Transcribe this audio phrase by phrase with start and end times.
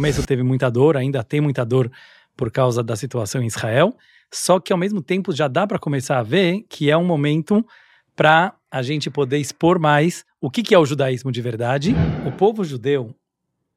[0.00, 1.90] começo teve muita dor, ainda tem muita dor
[2.36, 3.96] por causa da situação em Israel,
[4.32, 7.66] só que ao mesmo tempo já dá para começar a ver que é um momento
[8.14, 11.96] para a gente poder expor mais o que, que é o judaísmo de verdade.
[12.24, 13.12] O povo judeu,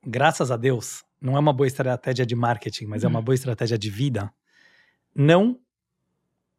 [0.05, 3.75] graças a Deus, não é uma boa estratégia de marketing, mas é uma boa estratégia
[3.75, 4.31] de vida,
[5.15, 5.57] não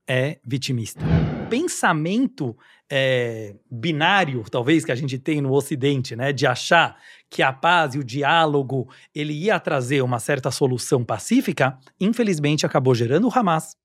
[0.09, 1.05] é vitimista.
[1.53, 2.57] Pensamento
[2.91, 6.97] é, binário, talvez, que a gente tem no Ocidente, né, de achar
[7.29, 12.95] que a paz e o diálogo ele ia trazer uma certa solução pacífica, infelizmente acabou
[12.95, 13.77] gerando o Hamas,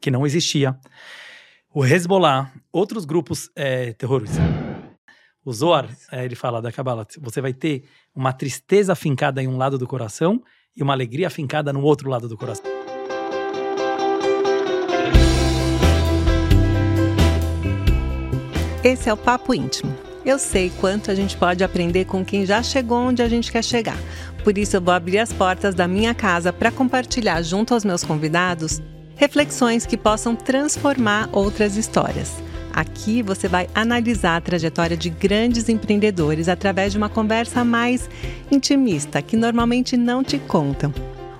[0.00, 0.76] que não existia,
[1.72, 4.40] o Hezbollah, outros grupos é, terroristas.
[5.44, 9.56] O Zohar, é, ele fala da Kabbalah, você vai ter uma tristeza fincada em um
[9.56, 10.42] lado do coração
[10.76, 12.71] e uma alegria fincada no outro lado do coração.
[18.84, 19.94] Esse é o Papo Íntimo.
[20.24, 23.62] Eu sei quanto a gente pode aprender com quem já chegou onde a gente quer
[23.62, 23.96] chegar.
[24.42, 28.02] Por isso, eu vou abrir as portas da minha casa para compartilhar junto aos meus
[28.02, 28.82] convidados
[29.14, 32.42] reflexões que possam transformar outras histórias.
[32.72, 38.10] Aqui você vai analisar a trajetória de grandes empreendedores através de uma conversa mais
[38.50, 40.92] intimista, que normalmente não te contam.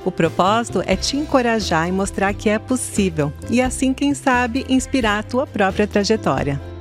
[0.04, 5.18] O propósito é te encorajar e mostrar que é possível, e assim, quem sabe, inspirar
[5.18, 6.71] a tua própria trajetória.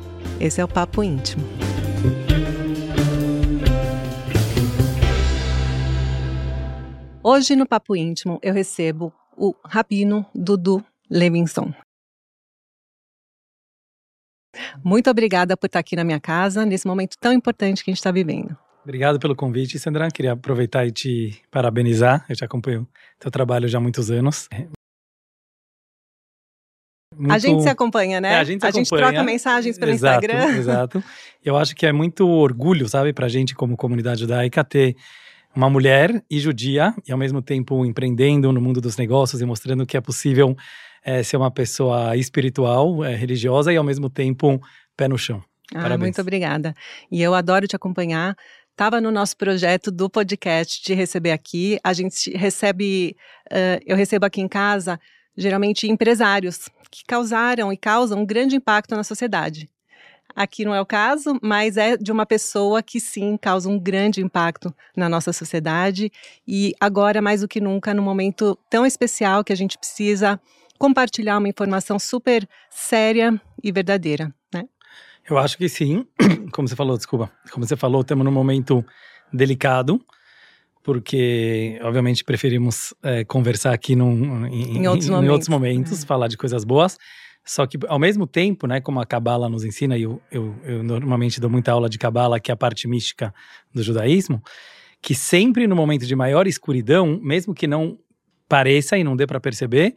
[0.41, 1.43] Esse é o Papo Íntimo.
[7.21, 11.71] Hoje no Papo Íntimo eu recebo o Rabino Dudu Levinson.
[14.83, 17.99] Muito obrigada por estar aqui na minha casa, nesse momento tão importante que a gente
[17.99, 18.57] está vivendo.
[18.83, 20.07] Obrigado pelo convite, Sandra.
[20.09, 22.25] Queria aproveitar e te parabenizar.
[22.27, 22.87] Eu te acompanho
[23.19, 24.49] teu trabalho já há muitos anos.
[27.17, 27.33] Muito...
[27.33, 28.33] A gente se acompanha, né?
[28.33, 28.85] É, a gente, a acompanha.
[28.85, 30.55] gente troca mensagens pelo exato, Instagram.
[30.57, 31.03] Exato.
[31.43, 34.95] Eu acho que é muito orgulho, sabe, pra gente como comunidade judaica ter
[35.55, 39.85] uma mulher e judia e ao mesmo tempo empreendendo no mundo dos negócios e mostrando
[39.85, 40.55] que é possível
[41.03, 44.61] é, ser uma pessoa espiritual, é, religiosa e ao mesmo tempo
[44.95, 45.43] pé no chão.
[45.73, 46.73] Ah, muito obrigada.
[47.11, 48.35] E eu adoro te acompanhar.
[48.71, 51.79] Estava no nosso projeto do podcast de receber aqui.
[51.83, 53.15] A gente recebe,
[53.51, 54.99] uh, eu recebo aqui em casa
[55.35, 59.69] geralmente empresários, que causaram e causam um grande impacto na sociedade.
[60.35, 64.21] Aqui não é o caso, mas é de uma pessoa que sim causa um grande
[64.21, 66.11] impacto na nossa sociedade
[66.47, 70.39] e agora mais do que nunca, num momento tão especial que a gente precisa
[70.77, 74.63] compartilhar uma informação super séria e verdadeira, né?
[75.29, 76.07] Eu acho que sim.
[76.51, 77.31] Como você falou, desculpa.
[77.51, 78.83] Como você falou, estamos num momento
[79.33, 80.03] delicado
[80.83, 86.05] porque obviamente preferimos é, conversar aqui num, em, em, outros, em momentos, outros momentos é.
[86.05, 86.97] falar de coisas boas.
[87.43, 90.83] Só que ao mesmo tempo, né, como a Cabala nos ensina, e eu, eu, eu,
[90.83, 93.33] normalmente dou muita aula de Cabala, que é a parte mística
[93.73, 94.41] do judaísmo,
[95.01, 97.97] que sempre no momento de maior escuridão, mesmo que não
[98.47, 99.95] pareça e não dê para perceber,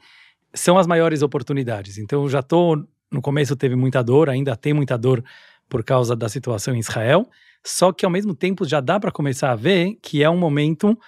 [0.54, 1.98] são as maiores oportunidades.
[1.98, 2.82] Então eu já tô
[3.14, 5.22] no começo teve muita dor, ainda tem muita dor
[5.69, 7.28] por causa da situação em Israel,
[7.64, 10.98] só que ao mesmo tempo já dá para começar a ver que é um momento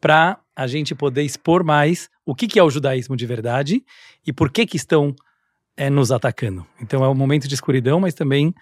[0.00, 3.84] para a gente poder expor mais o que, que é o judaísmo de verdade
[4.26, 5.14] e por que que estão
[5.76, 6.66] é, nos atacando.
[6.80, 8.54] Então é um momento de escuridão, mas também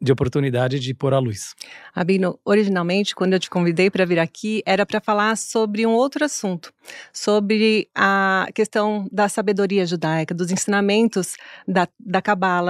[0.00, 1.54] de oportunidade de pôr a luz.
[1.94, 6.24] Abino, originalmente, quando eu te convidei para vir aqui, era para falar sobre um outro
[6.24, 6.72] assunto,
[7.12, 11.36] sobre a questão da sabedoria judaica, dos ensinamentos
[11.68, 12.22] da, da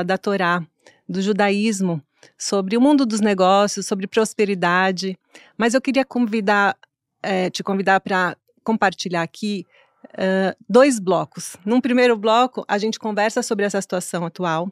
[0.04, 0.60] da Torá,
[1.08, 2.02] do judaísmo,
[2.36, 5.18] sobre o mundo dos negócios, sobre prosperidade.
[5.56, 6.76] Mas eu queria convidar,
[7.22, 9.66] é, te convidar para compartilhar aqui
[10.04, 11.56] uh, dois blocos.
[11.64, 14.70] Num primeiro bloco, a gente conversa sobre essa situação atual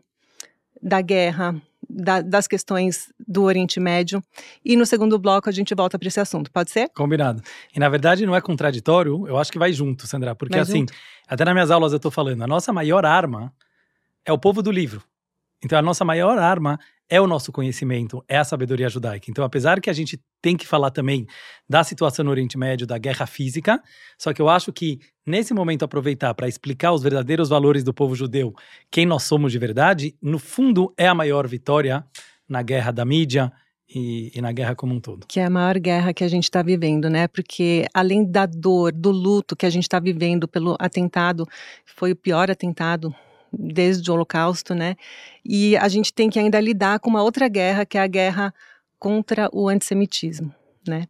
[0.81, 4.23] da guerra, da, das questões do Oriente Médio.
[4.65, 6.51] E no segundo bloco a gente volta para esse assunto.
[6.51, 6.89] Pode ser?
[6.91, 7.43] Combinado.
[7.75, 10.35] E na verdade não é contraditório, eu acho que vai junto, Sandra.
[10.35, 10.93] Porque vai assim, junto.
[11.27, 13.53] até nas minhas aulas eu estou falando, a nossa maior arma
[14.25, 15.03] é o povo do livro.
[15.65, 19.31] Então a nossa maior arma é o nosso conhecimento, é a sabedoria judaica.
[19.31, 21.27] Então, apesar que a gente tem que falar também
[21.69, 23.83] da situação no Oriente Médio, da guerra física,
[24.19, 28.15] só que eu acho que nesse momento aproveitar para explicar os verdadeiros valores do povo
[28.15, 28.55] judeu,
[28.91, 32.05] quem nós somos de verdade, no fundo é a maior vitória
[32.49, 33.53] na guerra da mídia,
[33.95, 35.27] e, e, na guerra como um todo.
[35.27, 37.27] Que é a maior guerra que a gente está vivendo, né?
[37.27, 41.47] Porque além da dor, do luto que a gente está vivendo pelo atentado,
[41.87, 43.15] foi o pior atentado
[43.53, 44.97] desde o Holocausto, né?
[45.45, 48.55] E a gente tem que ainda lidar com uma outra guerra, que é a guerra
[48.99, 50.53] contra o antissemitismo,
[50.87, 51.07] né?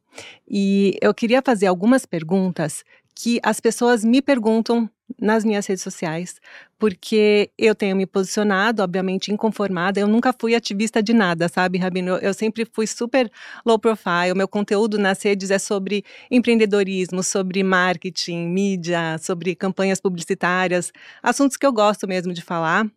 [0.49, 2.85] E eu queria fazer algumas perguntas
[3.21, 4.89] que as pessoas me perguntam
[5.21, 6.37] nas minhas redes sociais,
[6.79, 9.99] porque eu tenho me posicionado, obviamente, inconformada.
[9.99, 12.17] Eu nunca fui ativista de nada, sabe, Rabino?
[12.19, 13.29] Eu sempre fui super
[13.67, 14.35] low profile.
[14.37, 21.67] Meu conteúdo nas redes é sobre empreendedorismo, sobre marketing, mídia, sobre campanhas publicitárias, assuntos que
[21.67, 22.89] eu gosto mesmo de falar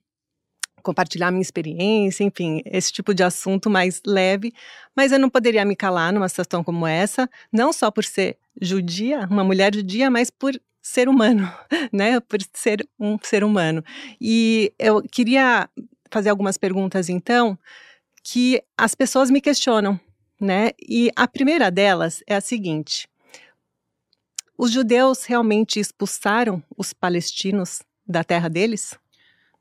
[0.82, 4.52] compartilhar minha experiência, enfim, esse tipo de assunto mais leve,
[4.96, 9.27] mas eu não poderia me calar numa situação como essa, não só por ser judia,
[9.30, 11.51] uma mulher judia, mas por ser humano,
[11.94, 12.19] né?
[12.19, 13.83] Por ser um ser humano.
[14.19, 15.69] E eu queria
[16.09, 17.57] fazer algumas perguntas, então,
[18.24, 20.00] que as pessoas me questionam,
[20.39, 20.71] né?
[20.80, 23.07] E a primeira delas é a seguinte:
[24.57, 28.98] os judeus realmente expulsaram os palestinos da terra deles?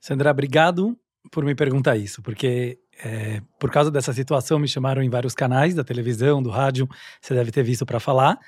[0.01, 0.99] Sandra, obrigado
[1.31, 5.75] por me perguntar isso, porque é, por causa dessa situação me chamaram em vários canais
[5.75, 6.89] da televisão, do rádio,
[7.21, 8.39] você deve ter visto para falar.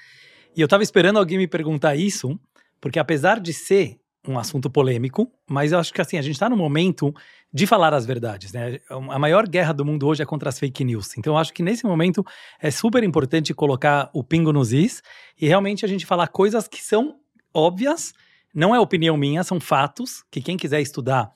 [0.54, 2.38] E eu estava esperando alguém me perguntar isso,
[2.80, 6.48] porque apesar de ser um assunto polêmico, mas eu acho que assim, a gente está
[6.48, 7.12] no momento
[7.52, 8.78] de falar as verdades, né?
[8.88, 11.16] A maior guerra do mundo hoje é contra as fake news.
[11.18, 12.24] Então eu acho que nesse momento
[12.60, 15.02] é super importante colocar o pingo nos is
[15.40, 17.16] e realmente a gente falar coisas que são
[17.52, 18.12] óbvias,
[18.54, 21.32] não é opinião minha, são fatos, que quem quiser estudar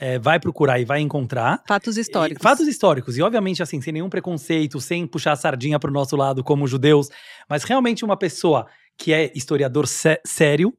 [0.00, 1.62] é, vai procurar e vai encontrar.
[1.68, 2.40] Fatos históricos.
[2.40, 3.18] E, fatos históricos.
[3.18, 6.66] E, obviamente, assim, sem nenhum preconceito, sem puxar a sardinha para o nosso lado como
[6.66, 7.10] judeus,
[7.46, 8.66] mas realmente uma pessoa
[8.96, 10.72] que é historiador sé sério,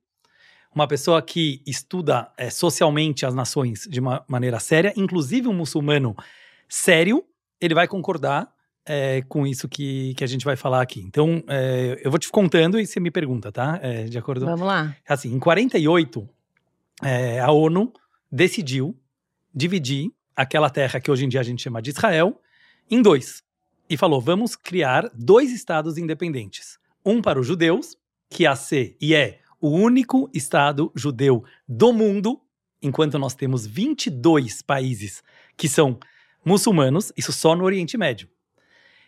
[0.73, 6.15] uma pessoa que estuda é, socialmente as nações de uma maneira séria, inclusive um muçulmano
[6.67, 7.23] sério,
[7.59, 8.51] ele vai concordar
[8.85, 11.01] é, com isso que, que a gente vai falar aqui.
[11.01, 13.79] Então, é, eu vou te contando e você me pergunta, tá?
[13.83, 14.45] É, de acordo?
[14.45, 14.95] Vamos lá.
[15.07, 16.27] Assim, em 48,
[17.03, 17.93] é, a ONU
[18.31, 18.95] decidiu
[19.53, 22.39] dividir aquela terra que hoje em dia a gente chama de Israel
[22.89, 23.43] em dois.
[23.89, 26.79] E falou: vamos criar dois estados independentes.
[27.05, 27.97] Um para os judeus,
[28.29, 32.41] que a ser e é o único Estado judeu do mundo,
[32.81, 35.21] enquanto nós temos 22 países
[35.55, 35.99] que são
[36.43, 38.27] muçulmanos, isso só no Oriente Médio.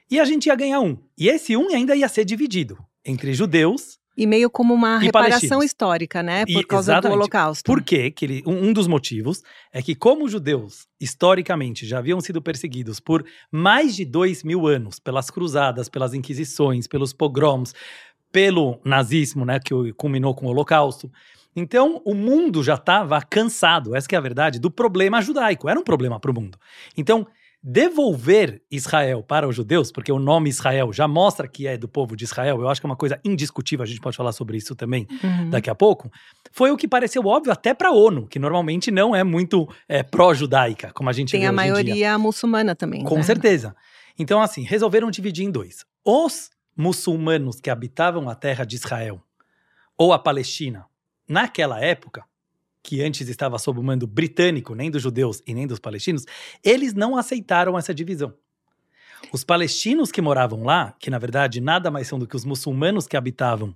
[0.10, 0.98] E a gente ia ganhar um.
[1.18, 4.00] E esse um ainda ia ser dividido entre judeus.
[4.15, 6.45] E meio como uma reparação histórica, né?
[6.45, 7.18] Por e, causa exatamente.
[7.18, 7.63] do Holocausto.
[7.63, 8.12] Por quê?
[8.12, 12.42] Que ele, um, um dos motivos é que, como os judeus, historicamente, já haviam sido
[12.42, 17.74] perseguidos por mais de dois mil anos pelas cruzadas, pelas inquisições, pelos pogroms,
[18.31, 21.12] pelo nazismo, né, que culminou com o Holocausto.
[21.56, 25.69] Então, o mundo já estava cansado, essa é a verdade, do problema judaico.
[25.69, 26.57] Era um problema para o mundo.
[26.98, 27.27] Então,
[27.63, 32.13] devolver Israel para os judeus, porque o nome Israel já mostra que é do povo
[32.13, 34.75] de Israel, eu acho que é uma coisa indiscutível, a gente pode falar sobre isso
[34.75, 35.50] também uhum.
[35.50, 36.12] daqui a pouco,
[36.51, 40.04] foi o que pareceu óbvio até para a ONU, que normalmente não é muito é,
[40.04, 43.04] pró-judaica, como a gente Tem vê a maioria muçulmana também.
[43.04, 43.24] Com né?
[43.24, 43.74] certeza.
[44.19, 45.86] Então, assim, resolveram dividir em dois.
[46.06, 49.24] Os muçulmanos que habitavam a terra de Israel
[49.98, 50.86] ou a Palestina
[51.27, 52.25] naquela época,
[52.83, 56.25] que antes estava sob o mando britânico, nem dos judeus e nem dos palestinos,
[56.62, 58.33] eles não aceitaram essa divisão.
[59.31, 63.07] Os palestinos que moravam lá, que na verdade nada mais são do que os muçulmanos
[63.07, 63.75] que habitavam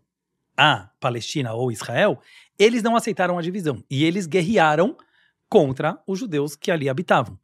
[0.58, 2.20] a Palestina ou Israel,
[2.60, 4.98] eles não aceitaram a divisão e eles guerrearam
[5.48, 7.40] contra os judeus que ali habitavam.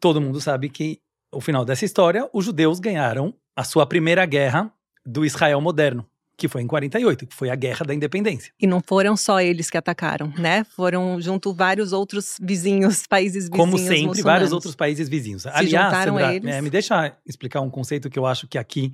[0.00, 1.00] Todo mundo sabe que,
[1.30, 4.72] o final dessa história, os judeus ganharam a sua primeira guerra
[5.06, 8.52] do Israel moderno, que foi em 48, que foi a Guerra da Independência.
[8.60, 10.64] E não foram só eles que atacaram, né?
[10.64, 13.56] Foram junto vários outros vizinhos, países vizinhos.
[13.56, 15.42] Como sempre, vários outros países vizinhos.
[15.42, 16.54] Se Aliás, Sandra, eles...
[16.54, 18.92] é, me deixa explicar um conceito que eu acho que aqui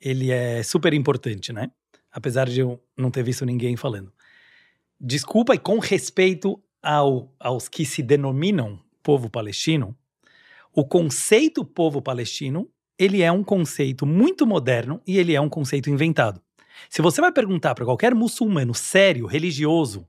[0.00, 1.70] ele é super importante, né?
[2.12, 4.12] Apesar de eu não ter visto ninguém falando.
[5.00, 9.96] Desculpa e com respeito ao, aos que se denominam povo palestino,
[10.72, 15.90] o conceito povo palestino ele é um conceito muito moderno e ele é um conceito
[15.90, 16.40] inventado.
[16.88, 20.06] Se você vai perguntar para qualquer muçulmano sério, religioso,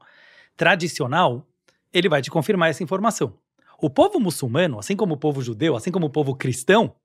[0.56, 1.48] tradicional,
[1.94, 3.34] ele vai te confirmar essa informação.
[3.80, 6.96] O povo muçulmano, assim como o povo judeu, assim como o povo cristão,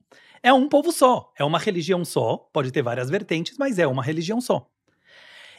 [0.42, 4.02] é um povo só, é uma religião só, pode ter várias vertentes, mas é uma
[4.02, 4.66] religião só.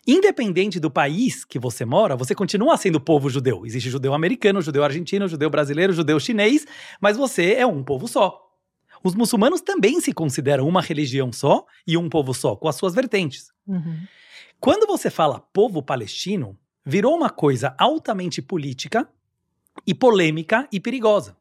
[0.05, 3.65] Independente do país que você mora, você continua sendo povo judeu.
[3.65, 6.65] Existe judeu americano, judeu argentino, judeu brasileiro, judeu chinês,
[7.00, 8.52] mas você é um povo só.
[9.03, 12.95] Os muçulmanos também se consideram uma religião só e um povo só, com as suas
[12.95, 13.51] vertentes.
[13.67, 14.00] Uhum.
[14.60, 19.07] Quando você fala povo palestino, virou uma coisa altamente política
[19.86, 21.36] e polêmica e perigosa.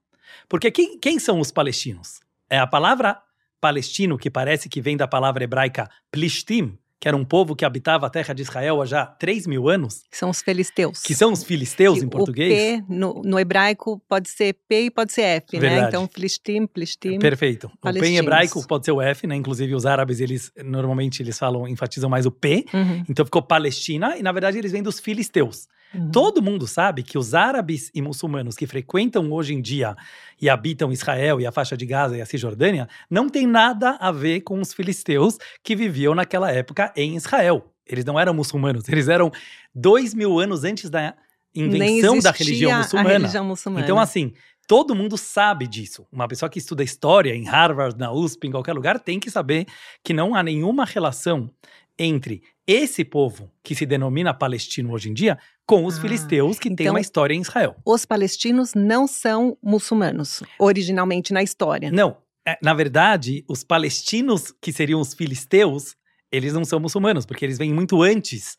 [0.48, 2.20] Porque quem, quem são os palestinos?
[2.50, 3.22] É a palavra
[3.60, 8.06] palestino, que parece que vem da palavra hebraica plishtim, que era um povo que habitava
[8.06, 10.04] a terra de Israel há já 3 mil anos.
[10.08, 11.02] Que são os filisteus.
[11.02, 12.52] Que são os filisteus que em português.
[12.52, 15.60] O P, no, no, hebraico, pode ser P e pode ser F, né?
[15.60, 15.82] Verdade.
[15.82, 15.88] né?
[15.88, 17.18] Então, filistim, filistim.
[17.18, 17.68] Perfeito.
[17.82, 19.34] O P em hebraico pode ser o F, né?
[19.34, 22.66] Inclusive, os árabes, eles normalmente eles falam, enfatizam mais o P.
[22.72, 23.04] Uhum.
[23.08, 25.66] Então, ficou Palestina, e na verdade, eles vêm dos filisteus.
[25.94, 26.10] Uhum.
[26.10, 29.96] Todo mundo sabe que os árabes e muçulmanos que frequentam hoje em dia
[30.40, 34.10] e habitam Israel e a faixa de Gaza e a Cisjordânia não tem nada a
[34.10, 37.66] ver com os filisteus que viviam naquela época em Israel.
[37.86, 39.30] Eles não eram muçulmanos, eles eram
[39.74, 41.14] dois mil anos antes da
[41.54, 43.10] invenção da religião muçulmana.
[43.10, 43.84] religião muçulmana.
[43.84, 44.32] Então, assim,
[44.72, 46.06] todo mundo sabe disso.
[46.10, 49.66] Uma pessoa que estuda história em Harvard, na USP, em qualquer lugar, tem que saber
[50.02, 51.50] que não há nenhuma relação
[51.98, 56.68] entre esse povo que se denomina palestino hoje em dia com os ah, filisteus que
[56.68, 57.76] então, têm uma história em Israel.
[57.84, 61.90] Os palestinos não são muçulmanos, originalmente na história.
[61.90, 62.16] Não.
[62.48, 65.94] É, na verdade, os palestinos, que seriam os filisteus,
[66.32, 68.56] eles não são muçulmanos, porque eles vêm muito antes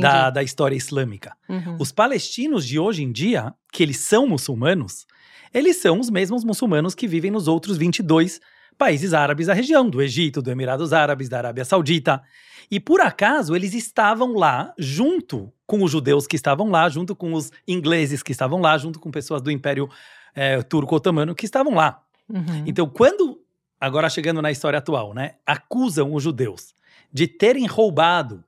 [0.00, 1.36] da, da história islâmica.
[1.46, 1.76] Uhum.
[1.78, 5.04] Os palestinos de hoje em dia, que eles são muçulmanos,
[5.52, 8.40] eles são os mesmos muçulmanos que vivem nos outros 22
[8.78, 12.22] países árabes da região, do Egito, do Emirados Árabes, da Arábia Saudita.
[12.70, 17.34] E por acaso eles estavam lá junto com os judeus que estavam lá, junto com
[17.34, 19.88] os ingleses que estavam lá, junto com pessoas do Império
[20.34, 22.02] é, Turco-Otomano que estavam lá.
[22.28, 22.64] Uhum.
[22.64, 23.42] Então, quando,
[23.80, 26.74] agora chegando na história atual, né, acusam os judeus
[27.12, 28.44] de terem roubado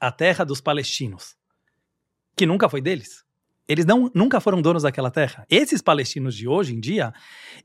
[0.00, 1.36] a terra dos palestinos,
[2.34, 3.25] que nunca foi deles.
[3.68, 5.44] Eles não, nunca foram donos daquela terra.
[5.50, 7.12] Esses palestinos de hoje em dia,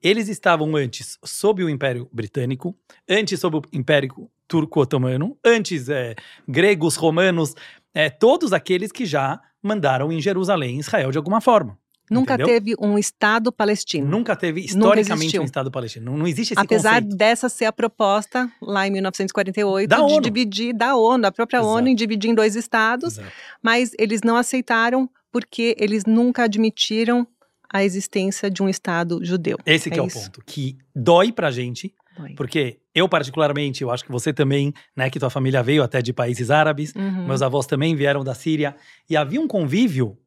[0.01, 2.75] eles estavam antes sob o Império Britânico,
[3.07, 6.15] antes sob o Império Turco-Otomano, antes é,
[6.47, 7.55] gregos, romanos,
[7.93, 11.77] é, todos aqueles que já mandaram em Jerusalém, Israel, de alguma forma.
[12.09, 12.47] Nunca entendeu?
[12.47, 14.05] teve um Estado palestino.
[14.05, 16.11] Nunca teve, historicamente, Nunca um Estado palestino.
[16.11, 17.15] Não, não existe esse Apesar conceito.
[17.15, 20.19] dessa ser a proposta, lá em 1948, da de ONU.
[20.19, 21.73] dividir, da ONU, a própria Exato.
[21.73, 23.31] ONU, em dividir em dois Estados, Exato.
[23.63, 27.27] mas eles não aceitaram porque eles nunca admitiram
[27.71, 29.57] a existência de um Estado judeu.
[29.65, 32.33] Esse é, é o ponto, que dói pra gente, dói.
[32.35, 36.11] porque eu particularmente, eu acho que você também, né, que tua família veio até de
[36.11, 37.27] países árabes, uhum.
[37.27, 38.75] meus avós também vieram da Síria,
[39.09, 40.17] e havia um convívio,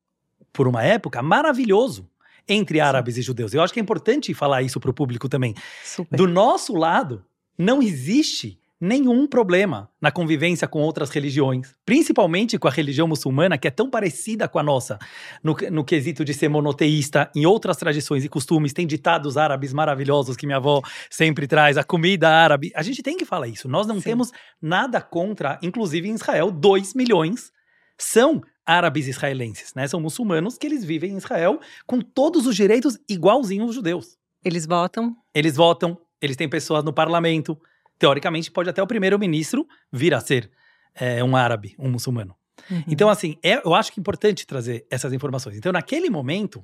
[0.52, 2.08] por uma época, maravilhoso
[2.48, 3.20] entre árabes Sim.
[3.20, 3.52] e judeus.
[3.52, 5.54] Eu acho que é importante falar isso para o público também.
[5.84, 6.16] Super.
[6.16, 7.24] Do nosso lado,
[7.58, 13.66] não existe nenhum problema na convivência com outras religiões, principalmente com a religião muçulmana, que
[13.66, 14.98] é tão parecida com a nossa,
[15.42, 20.36] no, no quesito de ser monoteísta, em outras tradições e costumes, tem ditados árabes maravilhosos
[20.36, 22.70] que minha avó sempre traz, a comida árabe.
[22.74, 23.68] A gente tem que falar isso.
[23.68, 24.02] Nós não Sim.
[24.02, 27.50] temos nada contra, inclusive em Israel, 2 milhões
[27.98, 29.86] são árabes israelenses, né?
[29.86, 34.18] São muçulmanos que eles vivem em Israel com todos os direitos igualzinhos aos judeus.
[34.44, 35.16] Eles votam?
[35.34, 37.58] Eles votam, eles têm pessoas no parlamento,
[38.04, 40.50] teoricamente, pode até o primeiro-ministro vir a ser
[40.94, 42.36] é, um árabe, um muçulmano.
[42.70, 42.84] Uhum.
[42.86, 45.56] Então, assim, é, eu acho que é importante trazer essas informações.
[45.56, 46.62] Então, naquele momento,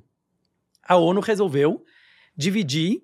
[0.86, 1.82] a ONU resolveu
[2.36, 3.02] dividir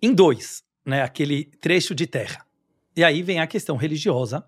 [0.00, 2.46] em dois, né, aquele trecho de terra.
[2.94, 4.46] E aí vem a questão religiosa,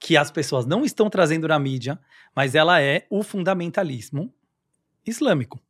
[0.00, 2.00] que as pessoas não estão trazendo na mídia,
[2.34, 4.32] mas ela é o fundamentalismo
[5.04, 5.60] islâmico,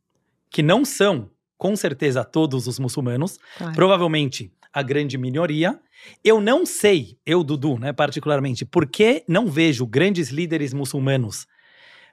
[0.49, 3.75] que não são, com certeza, todos os muçulmanos, claro.
[3.75, 5.79] provavelmente a grande minoria.
[6.23, 11.47] Eu não sei, eu, Dudu, né, particularmente, por que não vejo grandes líderes muçulmanos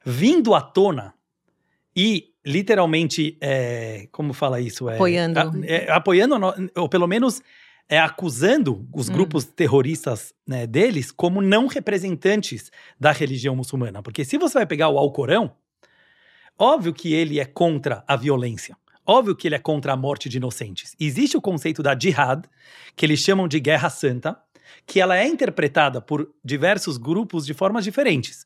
[0.04, 1.14] vindo à tona
[1.94, 4.88] e literalmente, é, como fala isso?
[4.88, 5.38] É, apoiando.
[5.40, 6.36] A, é, apoiando,
[6.76, 7.42] ou pelo menos
[7.88, 9.12] é, acusando os hum.
[9.12, 14.02] grupos terroristas né, deles como não representantes da religião muçulmana.
[14.02, 15.52] Porque se você vai pegar o Alcorão,
[16.58, 18.76] óbvio que ele é contra a violência.
[19.06, 20.96] Óbvio que ele é contra a morte de inocentes.
[20.98, 22.44] Existe o conceito da jihad,
[22.96, 24.36] que eles chamam de guerra santa,
[24.84, 28.44] que ela é interpretada por diversos grupos de formas diferentes.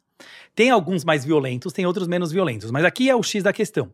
[0.55, 3.91] Tem alguns mais violentos, tem outros menos violentos, mas aqui é o X da questão.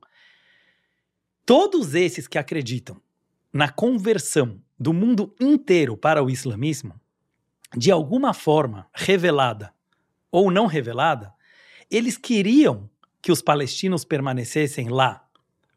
[1.44, 3.00] Todos esses que acreditam
[3.52, 7.00] na conversão do mundo inteiro para o islamismo,
[7.76, 9.72] de alguma forma revelada
[10.32, 11.32] ou não revelada,
[11.88, 12.90] eles queriam
[13.22, 15.25] que os palestinos permanecessem lá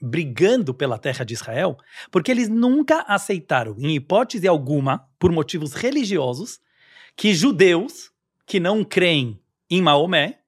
[0.01, 1.77] brigando pela terra de Israel,
[2.11, 6.59] porque eles nunca aceitaram, em hipótese alguma, por motivos religiosos,
[7.15, 8.11] que judeus
[8.45, 9.39] que não creem
[9.69, 10.39] em Maomé,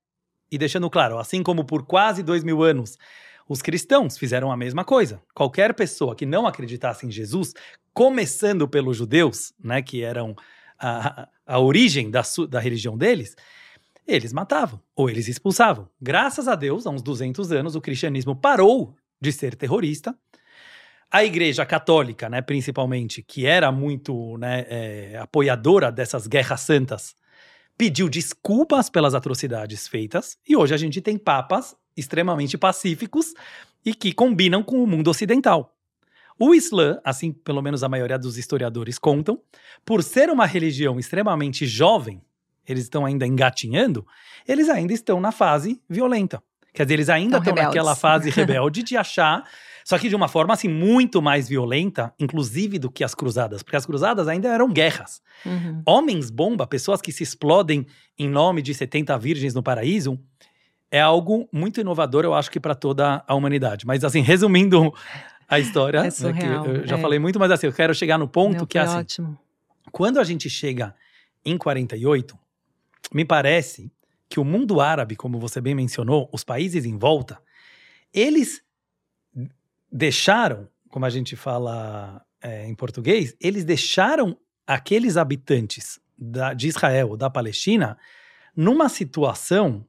[0.51, 2.97] e deixando claro, assim como por quase dois mil anos
[3.47, 5.21] os cristãos fizeram a mesma coisa.
[5.33, 7.53] Qualquer pessoa que não acreditasse em Jesus,
[7.93, 10.35] começando pelos judeus, né, que eram
[10.79, 13.35] a, a origem da, da religião deles,
[14.07, 15.89] eles matavam ou eles expulsavam.
[16.01, 20.17] Graças a Deus, há uns 200 anos, o cristianismo parou de ser terrorista.
[21.11, 27.15] A Igreja Católica, né, principalmente, que era muito né, é, apoiadora dessas guerras santas,
[27.77, 33.33] pediu desculpas pelas atrocidades feitas, e hoje a gente tem papas extremamente pacíficos
[33.85, 35.75] e que combinam com o mundo ocidental.
[36.39, 39.41] O Islã, assim pelo menos a maioria dos historiadores contam,
[39.85, 42.21] por ser uma religião extremamente jovem,
[42.67, 44.05] eles estão ainda engatinhando,
[44.47, 46.41] eles ainda estão na fase violenta.
[46.73, 49.43] Quer dizer, eles ainda estão naquela fase rebelde de achar,
[49.83, 53.75] só que de uma forma assim muito mais violenta, inclusive do que as cruzadas, porque
[53.75, 55.21] as cruzadas ainda eram guerras.
[55.45, 55.81] Uhum.
[55.85, 57.85] Homens bomba, pessoas que se explodem
[58.17, 60.19] em nome de 70 virgens no paraíso,
[60.89, 63.85] é algo muito inovador, eu acho que para toda a humanidade.
[63.85, 64.93] Mas assim, resumindo
[65.47, 67.01] a história, é surreal, né, eu já é.
[67.01, 69.37] falei muito, mas assim, eu quero chegar no ponto Meu, que é assim, ótimo.
[69.91, 70.95] quando a gente chega
[71.43, 72.37] em 48,
[73.13, 73.91] me parece
[74.31, 77.37] que o mundo árabe, como você bem mencionou, os países em volta,
[78.13, 78.63] eles
[79.91, 87.17] deixaram, como a gente fala é, em português, eles deixaram aqueles habitantes da, de Israel,
[87.17, 87.97] da Palestina,
[88.55, 89.85] numa situação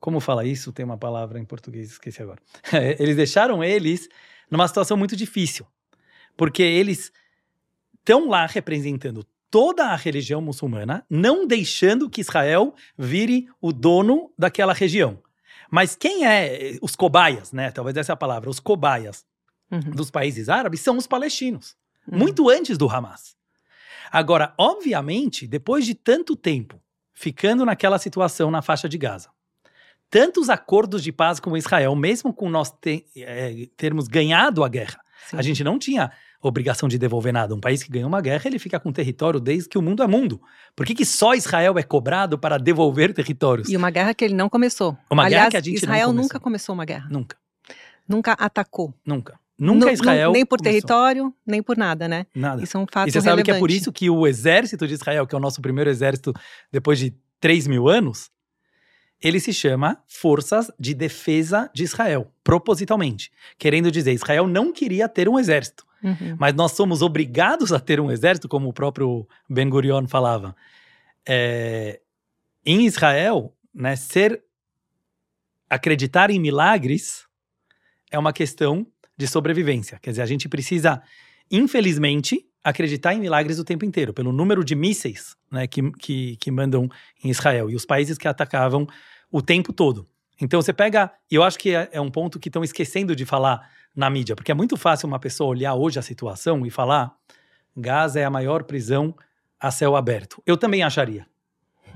[0.00, 0.72] como fala isso?
[0.72, 2.40] Tem uma palavra em português, esqueci agora.
[2.98, 4.08] eles deixaram eles
[4.50, 5.66] numa situação muito difícil,
[6.36, 7.12] porque eles
[7.98, 14.72] estão lá representando toda a religião muçulmana, não deixando que Israel vire o dono daquela
[14.72, 15.18] região.
[15.70, 17.70] Mas quem é os cobaias, né?
[17.70, 19.24] Talvez essa é a palavra, os cobaias
[19.70, 19.80] uhum.
[19.80, 21.76] dos países árabes são os palestinos,
[22.10, 22.18] uhum.
[22.18, 23.36] muito antes do Hamas.
[24.10, 26.80] Agora, obviamente, depois de tanto tempo
[27.12, 29.30] ficando naquela situação na faixa de Gaza,
[30.10, 35.00] tantos acordos de paz com Israel, mesmo com nós te, é, termos ganhado a guerra.
[35.26, 35.36] Sim.
[35.36, 36.12] A gente não tinha
[36.42, 37.54] obrigação de devolver nada.
[37.54, 40.06] Um país que ganhou uma guerra, ele fica com território desde que o mundo é
[40.06, 40.40] mundo.
[40.74, 43.68] Por que, que só Israel é cobrado para devolver territórios?
[43.68, 44.96] E uma guerra que ele não começou.
[45.10, 47.08] Uma Aliás, guerra que a gente Israel nunca começou uma guerra.
[47.10, 47.36] Nunca.
[48.08, 48.94] Nunca atacou.
[49.04, 49.38] Nunca.
[49.58, 50.32] Nunca Israel.
[50.32, 50.72] Nem por começou.
[50.72, 52.26] território, nem por nada, né?
[52.34, 52.62] Nada.
[52.62, 53.38] Isso é um fato E você relevante.
[53.38, 55.88] sabe que é por isso que o exército de Israel, que é o nosso primeiro
[55.88, 56.32] exército
[56.70, 58.30] depois de 3 mil anos,
[59.22, 63.30] ele se chama Forças de Defesa de Israel, propositalmente.
[63.58, 65.85] Querendo dizer, Israel não queria ter um exército.
[66.02, 66.36] Uhum.
[66.38, 70.54] Mas nós somos obrigados a ter um exército, como o próprio Ben Gurion falava.
[71.26, 72.00] É,
[72.64, 74.42] em Israel, né, ser
[75.68, 77.26] acreditar em milagres
[78.10, 78.86] é uma questão
[79.16, 79.98] de sobrevivência.
[80.00, 81.02] Quer dizer, a gente precisa,
[81.50, 86.50] infelizmente, acreditar em milagres o tempo inteiro, pelo número de mísseis né, que, que, que
[86.50, 86.88] mandam
[87.22, 88.86] em Israel e os países que atacavam
[89.30, 90.06] o tempo todo.
[90.40, 93.24] Então você pega, e eu acho que é, é um ponto que estão esquecendo de
[93.24, 97.12] falar na mídia, porque é muito fácil uma pessoa olhar hoje a situação e falar:
[97.76, 99.14] Gaza é a maior prisão
[99.58, 100.42] a céu aberto.
[100.46, 101.26] Eu também acharia.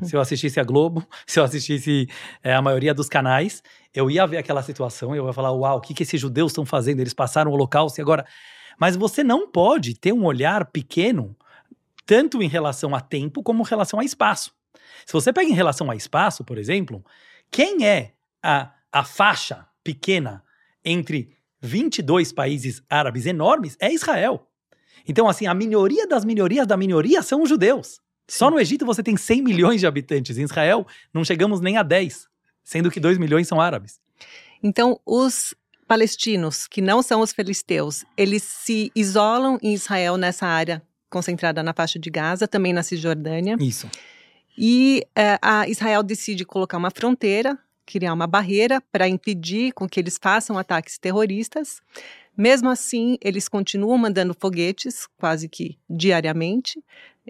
[0.03, 2.09] Se eu assistisse a Globo, se eu assistisse
[2.43, 3.63] é, a maioria dos canais,
[3.95, 6.53] eu ia ver aquela situação e eu ia falar: uau, o que, que esses judeus
[6.53, 7.01] estão fazendo?
[7.01, 8.25] Eles passaram o holocausto e agora
[8.81, 11.37] mas você não pode ter um olhar pequeno,
[12.07, 14.55] tanto em relação a tempo como em relação a espaço.
[15.05, 17.05] Se você pega em relação a espaço, por exemplo,
[17.51, 20.43] quem é a, a faixa pequena
[20.83, 24.47] entre 22 países árabes enormes é Israel.
[25.07, 28.01] Então, assim, a minoria das minorias da minoria são os judeus.
[28.29, 30.39] Só no Egito você tem 100 milhões de habitantes.
[30.39, 32.29] Em Israel, não chegamos nem a 10,
[32.63, 34.01] sendo que 2 milhões são árabes.
[34.63, 35.55] Então, os
[35.89, 41.75] palestinos, que não são os filisteus, eles se isolam em Israel nessa área concentrada na
[41.75, 43.57] faixa de Gaza, também na Cisjordânia.
[43.59, 43.91] Isso.
[44.57, 47.59] E é, a Israel decide colocar uma fronteira,
[47.91, 51.81] criar uma barreira para impedir com que eles façam ataques terroristas.
[52.37, 56.83] Mesmo assim, eles continuam mandando foguetes quase que diariamente.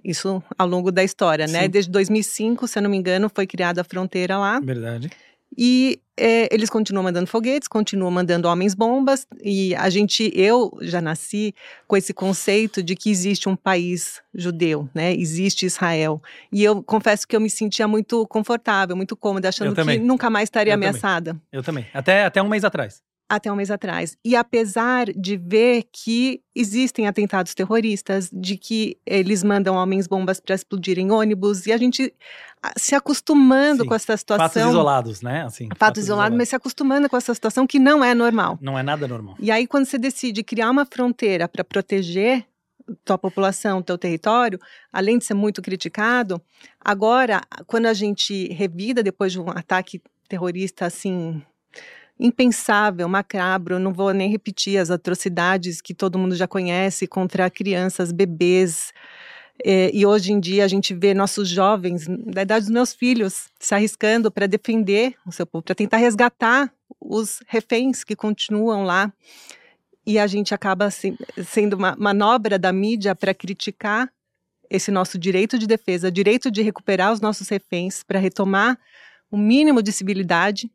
[0.04, 1.52] Isso ao longo da história, né?
[1.52, 1.58] Sim.
[1.62, 1.68] né?
[1.68, 4.60] Desde 2005, se eu não me engano, foi criada a fronteira lá.
[4.60, 5.10] Verdade.
[5.56, 11.54] E é, eles continuam mandando foguetes, continuam mandando homens-bombas, e a gente, eu já nasci
[11.86, 15.14] com esse conceito de que existe um país judeu, né?
[15.14, 16.22] Existe Israel.
[16.52, 20.46] E eu confesso que eu me sentia muito confortável, muito cômoda, achando que nunca mais
[20.46, 21.32] estaria eu ameaçada.
[21.32, 21.46] Também.
[21.52, 21.86] Eu também.
[21.92, 24.18] Até, até um mês atrás até um mês atrás.
[24.24, 31.12] E apesar de ver que existem atentados terroristas, de que eles mandam homens-bombas para explodirem
[31.12, 32.12] ônibus, e a gente
[32.60, 33.88] ah, se acostumando Sim.
[33.88, 34.48] com essa situação.
[34.48, 35.44] Fatos isolados, né?
[35.44, 38.58] Assim, fatos, fatos isolados, isolados, mas se acostumando com essa situação que não é normal.
[38.60, 39.36] Não é nada normal.
[39.38, 42.44] E aí, quando você decide criar uma fronteira para proteger
[43.04, 44.58] tua população, teu território,
[44.92, 46.42] além de ser muito criticado,
[46.80, 51.40] agora, quando a gente revida depois de um ataque terrorista assim
[52.20, 58.12] impensável, macabro, não vou nem repetir as atrocidades que todo mundo já conhece contra crianças,
[58.12, 58.92] bebês.
[59.64, 63.48] É, e hoje em dia a gente vê nossos jovens, da idade dos meus filhos,
[63.58, 69.10] se arriscando para defender o seu povo, para tentar resgatar os reféns que continuam lá.
[70.06, 74.10] E a gente acaba assim, sendo uma manobra da mídia para criticar
[74.68, 78.78] esse nosso direito de defesa, direito de recuperar os nossos reféns para retomar
[79.30, 80.70] o mínimo de civilidade,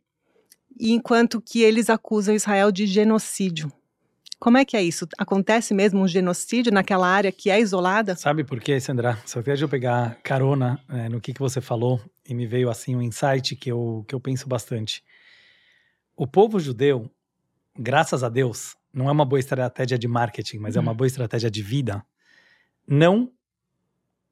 [0.80, 3.72] enquanto que eles acusam Israel de genocídio.
[4.40, 5.08] Como é que é isso?
[5.18, 8.16] Acontece mesmo um genocídio naquela área que é isolada?
[8.16, 9.18] Sabe por quê, Sandra?
[9.26, 12.96] Só queria eu pegar carona é, no que, que você falou e me veio assim
[12.96, 15.04] um insight que eu, que eu penso bastante.
[16.16, 17.10] O povo judeu,
[17.78, 20.80] graças a Deus, não é uma boa estratégia de marketing, mas hum.
[20.80, 20.98] é uma uhum.
[20.98, 22.06] boa estratégia de vida,
[22.88, 23.32] não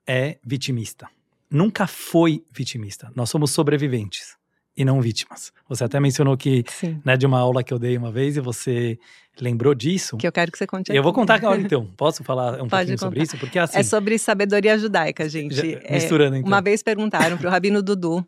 [0.06, 1.08] é vitimista.
[1.50, 3.12] Nunca foi vitimista.
[3.16, 4.38] Nós somos sobreviventes
[4.76, 5.52] e não vítimas.
[5.70, 6.64] Você até mencionou que,
[7.06, 8.98] né, de uma aula que eu dei uma vez e você
[9.40, 10.18] lembrou disso.
[10.18, 10.90] Que eu quero que você conte.
[10.90, 11.04] Eu aqui.
[11.04, 11.86] vou contar agora então.
[11.98, 13.06] Posso falar um Pode pouquinho contar.
[13.06, 13.38] sobre isso?
[13.38, 13.80] Porque assim.
[13.80, 15.56] É sobre sabedoria judaica, gente.
[15.56, 16.48] Já, é, misturando então.
[16.48, 18.26] Uma vez perguntaram para o Rabino Dudu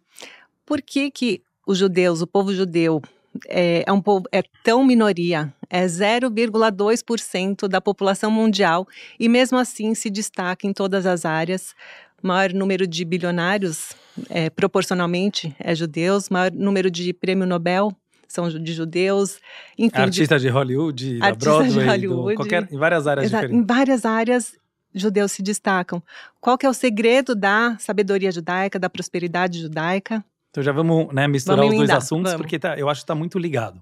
[0.65, 3.01] por que que os judeus, o povo judeu,
[3.47, 8.87] é, é, um povo, é tão minoria, é 0,2% da população mundial
[9.19, 11.75] e mesmo assim se destaca em todas as áreas.
[12.21, 13.95] Maior número de bilionários,
[14.29, 16.29] é, proporcionalmente, é judeus.
[16.29, 17.91] Maior número de prêmio Nobel
[18.27, 19.39] são de judeus.
[19.77, 23.57] Enfim, artista de, de Hollywood, da Broadway, de Hollywood, do, qualquer, em várias áreas diferentes.
[23.57, 24.57] Em várias áreas
[24.93, 26.01] judeus se destacam.
[26.39, 30.23] Qual que é o segredo da sabedoria judaica, da prosperidade judaica?
[30.51, 32.41] Então já vamos né, misturar vamos os dois assuntos, vamos.
[32.41, 33.81] porque tá, eu acho que está muito ligado.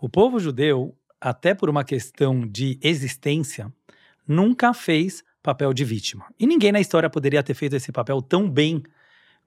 [0.00, 3.72] O povo judeu, até por uma questão de existência,
[4.26, 6.26] nunca fez papel de vítima.
[6.38, 8.82] E ninguém na história poderia ter feito esse papel tão bem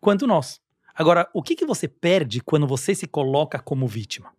[0.02, 0.60] quanto nós.
[0.94, 4.34] Agora, o que, que você perde quando você se coloca como vítima?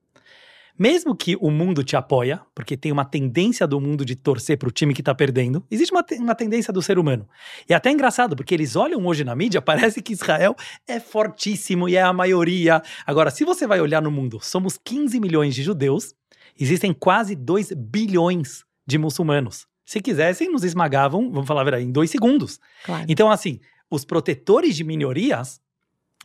[0.78, 4.68] Mesmo que o mundo te apoia, porque tem uma tendência do mundo de torcer para
[4.68, 7.28] o time que está perdendo, existe uma, uma tendência do ser humano.
[7.68, 10.56] E é até engraçado, porque eles olham hoje na mídia, parece que Israel
[10.88, 12.82] é fortíssimo e é a maioria.
[13.06, 16.14] Agora, se você vai olhar no mundo, somos 15 milhões de judeus,
[16.58, 19.66] existem quase 2 bilhões de muçulmanos.
[19.84, 22.58] Se quisessem, nos esmagavam, vamos falar a verdade, em dois segundos.
[22.84, 23.04] Claro.
[23.08, 23.60] Então, assim,
[23.92, 25.60] os protetores de minorias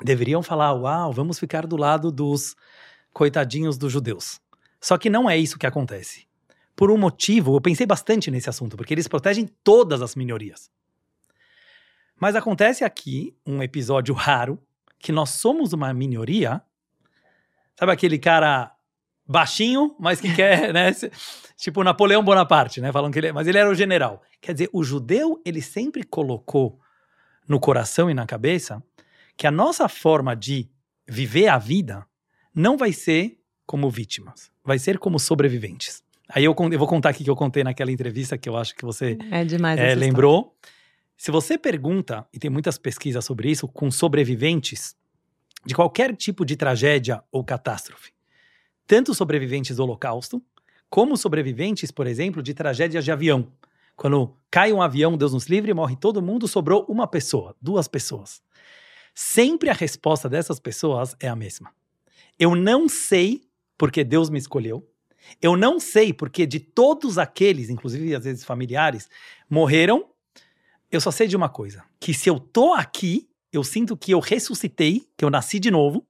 [0.01, 2.55] deveriam falar: uau, vamos ficar do lado dos
[3.11, 4.39] coitadinhos dos judeus.
[4.79, 6.25] Só que não é isso que acontece.
[6.75, 10.71] Por um motivo, eu pensei bastante nesse assunto, porque eles protegem todas as minorias.
[12.19, 14.57] Mas acontece aqui um episódio raro
[14.97, 16.61] que nós somos uma minoria.
[17.75, 18.71] Sabe aquele cara
[19.27, 20.91] baixinho, mas que quer, né?
[21.57, 22.93] Tipo Napoleão Bonaparte, né?
[22.93, 24.21] Falando que ele, mas ele era o general.
[24.39, 26.79] Quer dizer, o judeu, ele sempre colocou
[27.47, 28.83] no coração e na cabeça
[29.35, 30.69] que a nossa forma de
[31.07, 32.05] viver a vida
[32.53, 36.03] não vai ser como vítimas, vai ser como sobreviventes.
[36.29, 38.83] Aí eu, eu vou contar aqui que eu contei naquela entrevista que eu acho que
[38.83, 40.55] você é demais é, lembrou.
[41.15, 44.95] Se você pergunta, e tem muitas pesquisas sobre isso, com sobreviventes
[45.65, 48.11] de qualquer tipo de tragédia ou catástrofe,
[48.85, 50.41] tanto sobreviventes do Holocausto,
[50.89, 53.51] como sobreviventes, por exemplo, de tragédias de avião.
[53.97, 58.43] Quando cai um avião, Deus nos livre, morre todo mundo, sobrou uma pessoa, duas pessoas.
[59.15, 61.73] Sempre a resposta dessas pessoas é a mesma.
[62.37, 63.41] Eu não sei
[63.75, 64.87] porque Deus me escolheu.
[65.41, 69.09] Eu não sei porque de todos aqueles, inclusive às vezes familiares,
[69.49, 70.07] morreram.
[70.91, 74.19] Eu só sei de uma coisa: que se eu tô aqui, eu sinto que eu
[74.19, 76.05] ressuscitei, que eu nasci de novo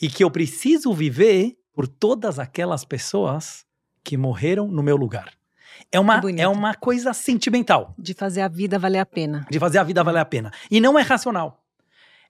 [0.00, 3.66] e que eu preciso viver por todas aquelas pessoas
[4.04, 5.39] que morreram no meu lugar.
[5.90, 7.94] É uma, é uma coisa sentimental.
[7.98, 9.46] De fazer a vida valer a pena.
[9.50, 10.52] De fazer a vida valer a pena.
[10.70, 11.62] E não é racional.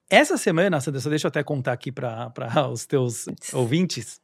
[0.08, 2.32] Essa semana, Sandra, deixa eu até contar aqui para
[2.70, 4.20] os teus ouvintes.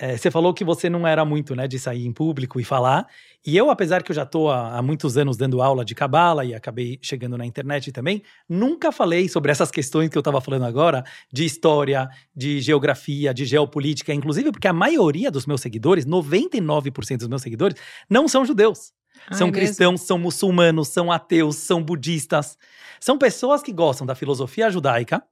[0.00, 3.08] É, você falou que você não era muito, né, de sair em público e falar.
[3.44, 6.44] E eu, apesar que eu já estou há, há, muitos anos dando aula de cabala
[6.44, 10.64] e acabei chegando na internet também, nunca falei sobre essas questões que eu estava falando
[10.66, 17.18] agora, de história, de geografia, de geopolítica, inclusive porque a maioria dos meus seguidores, 99%
[17.18, 17.76] dos meus seguidores,
[18.08, 18.92] não são judeus.
[19.26, 20.06] Ah, são é cristãos, mesmo?
[20.06, 22.58] são muçulmanos, são ateus, são budistas.
[23.00, 25.22] São pessoas que gostam da filosofia judaica,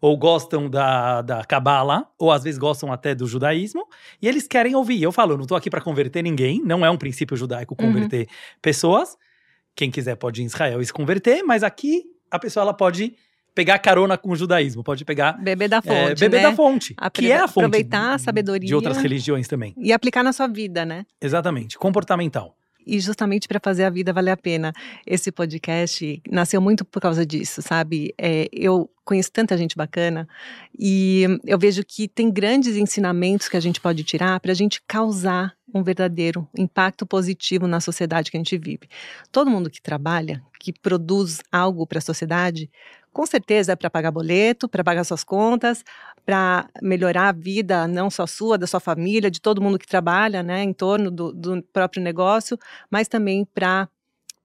[0.00, 3.86] ou gostam da, da Kabbalah, ou às vezes gostam até do judaísmo,
[4.22, 5.02] e eles querem ouvir.
[5.02, 7.88] Eu falo, eu não estou aqui para converter ninguém, não é um princípio judaico uhum.
[7.88, 8.58] converter uhum.
[8.62, 9.16] pessoas.
[9.74, 13.14] Quem quiser pode ir em Israel e se converter, mas aqui a pessoa ela pode
[13.54, 15.32] pegar carona com o judaísmo, pode pegar.
[15.32, 16.12] Beber da é, fonte.
[16.12, 16.42] É, beber né?
[16.44, 16.94] da fonte.
[17.12, 17.64] que é a fonte.
[17.64, 18.68] Aproveitar a sabedoria.
[18.68, 19.74] De outras religiões também.
[19.76, 21.04] E aplicar na sua vida, né?
[21.20, 21.76] Exatamente.
[21.76, 22.57] Comportamental
[22.88, 24.72] e justamente para fazer a vida valer a pena.
[25.06, 28.14] Esse podcast nasceu muito por causa disso, sabe?
[28.16, 30.28] É, eu conheço tanta gente bacana
[30.78, 34.82] e eu vejo que tem grandes ensinamentos que a gente pode tirar para a gente
[34.86, 38.88] causar um verdadeiro impacto positivo na sociedade que a gente vive.
[39.30, 42.70] Todo mundo que trabalha, que produz algo para a sociedade,
[43.12, 45.84] com certeza é para pagar boleto, para pagar suas contas,
[46.24, 50.42] para melhorar a vida não só sua, da sua família, de todo mundo que trabalha
[50.42, 52.58] né, em torno do, do próprio negócio,
[52.90, 53.88] mas também para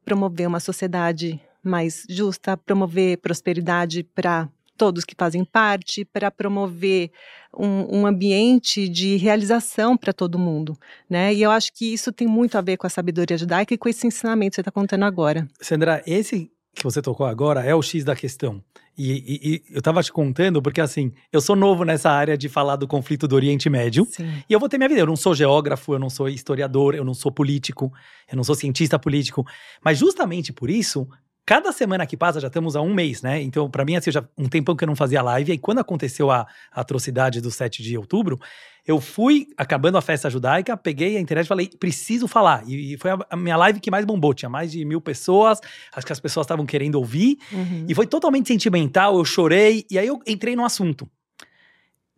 [0.05, 7.11] promover uma sociedade mais justa, promover prosperidade para todos que fazem parte, para promover
[7.55, 10.77] um, um, ambiente de realização para todo mundo,
[11.09, 11.33] né?
[11.33, 13.87] E eu acho que isso tem muito a ver com a sabedoria judaica e com
[13.87, 15.47] esse ensinamento que você está contando agora.
[15.61, 18.61] Sandra, esse que você tocou agora é o X da questão.
[18.97, 22.47] E, e, e eu estava te contando porque, assim, eu sou novo nessa área de
[22.47, 24.05] falar do conflito do Oriente Médio.
[24.05, 24.43] Sim.
[24.47, 25.01] E eu vou ter minha vida.
[25.01, 27.91] Eu não sou geógrafo, eu não sou historiador, eu não sou político,
[28.31, 29.45] eu não sou cientista político.
[29.83, 31.07] Mas justamente por isso,
[31.45, 33.41] Cada semana que passa, já estamos há um mês, né?
[33.41, 35.51] Então, para mim, assim, já um tempão que eu não fazia live.
[35.51, 38.39] E quando aconteceu a, a atrocidade do 7 de outubro,
[38.87, 42.63] eu fui, acabando a festa judaica, peguei a internet e falei, preciso falar.
[42.65, 44.33] E, e foi a, a, minha live que mais bombou.
[44.33, 45.59] Tinha mais de mil pessoas,
[45.93, 47.37] acho que as pessoas estavam querendo ouvir.
[47.51, 47.87] Uhum.
[47.89, 49.85] E foi totalmente sentimental, eu chorei.
[49.91, 51.09] E aí eu entrei no assunto.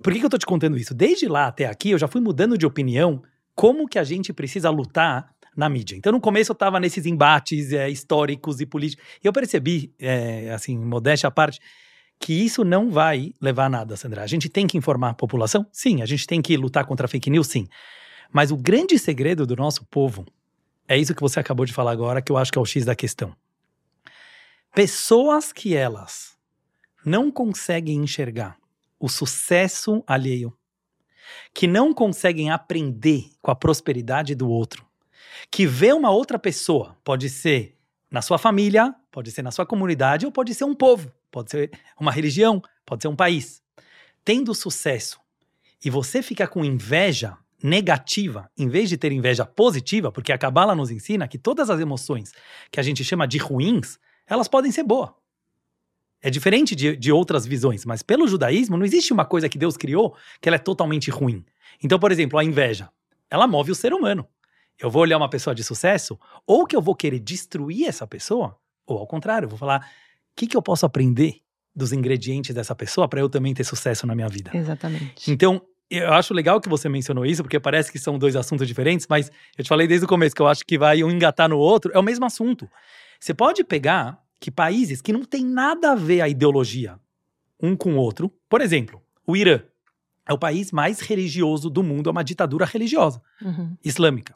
[0.04, 0.94] Por que, que eu tô te contando isso?
[0.94, 3.24] Desde lá até aqui, eu já fui mudando de opinião
[3.56, 5.96] como que a gente precisa lutar na mídia.
[5.96, 9.06] Então, no começo, eu estava nesses embates é, históricos e políticos.
[9.24, 11.60] E eu percebi, é, assim, modéstia à parte,
[12.20, 14.24] que isso não vai levar a nada, Sandra.
[14.24, 15.65] A gente tem que informar a população?
[15.72, 16.02] Sim.
[16.02, 17.48] A gente tem que lutar contra a fake news?
[17.48, 17.68] Sim.
[18.32, 20.26] Mas o grande segredo do nosso povo
[20.88, 22.86] é isso que você acabou de falar agora, que eu acho que é o X
[22.86, 23.36] da questão.
[24.74, 26.36] Pessoas que elas
[27.06, 28.58] não conseguem enxergar
[29.00, 30.56] o sucesso alheio,
[31.54, 34.85] que não conseguem aprender com a prosperidade do outro,
[35.52, 37.78] que vê uma outra pessoa, pode ser
[38.10, 41.71] na sua família, pode ser na sua comunidade ou pode ser um povo, pode ser
[42.00, 43.62] uma religião, pode ser um país,
[44.24, 45.19] tendo sucesso
[45.84, 50.76] e você fica com inveja negativa, em vez de ter inveja positiva, porque a Kabbalah
[50.76, 52.32] nos ensina que todas as emoções
[52.71, 55.10] que a gente chama de ruins, elas podem ser boas.
[56.21, 59.78] É diferente de, de outras visões, mas pelo judaísmo não existe uma coisa que Deus
[59.78, 61.45] criou que ela é totalmente ruim.
[61.84, 62.89] Então, por exemplo, a inveja,
[63.30, 64.28] ela move o ser humano
[64.80, 68.58] eu vou olhar uma pessoa de sucesso, ou que eu vou querer destruir essa pessoa,
[68.86, 71.38] ou ao contrário, eu vou falar: o que, que eu posso aprender
[71.76, 74.52] dos ingredientes dessa pessoa para eu também ter sucesso na minha vida?
[74.54, 75.32] Exatamente.
[75.32, 79.08] Então, eu acho legal que você mencionou isso, porque parece que são dois assuntos diferentes,
[79.10, 81.58] mas eu te falei desde o começo que eu acho que vai um engatar no
[81.58, 82.70] outro, é o mesmo assunto.
[83.20, 87.00] Você pode pegar que países que não tem nada a ver a ideologia
[87.62, 89.62] um com o outro, por exemplo, o Irã
[90.28, 93.78] é o país mais religioso do mundo, é uma ditadura religiosa, uhum.
[93.84, 94.36] islâmica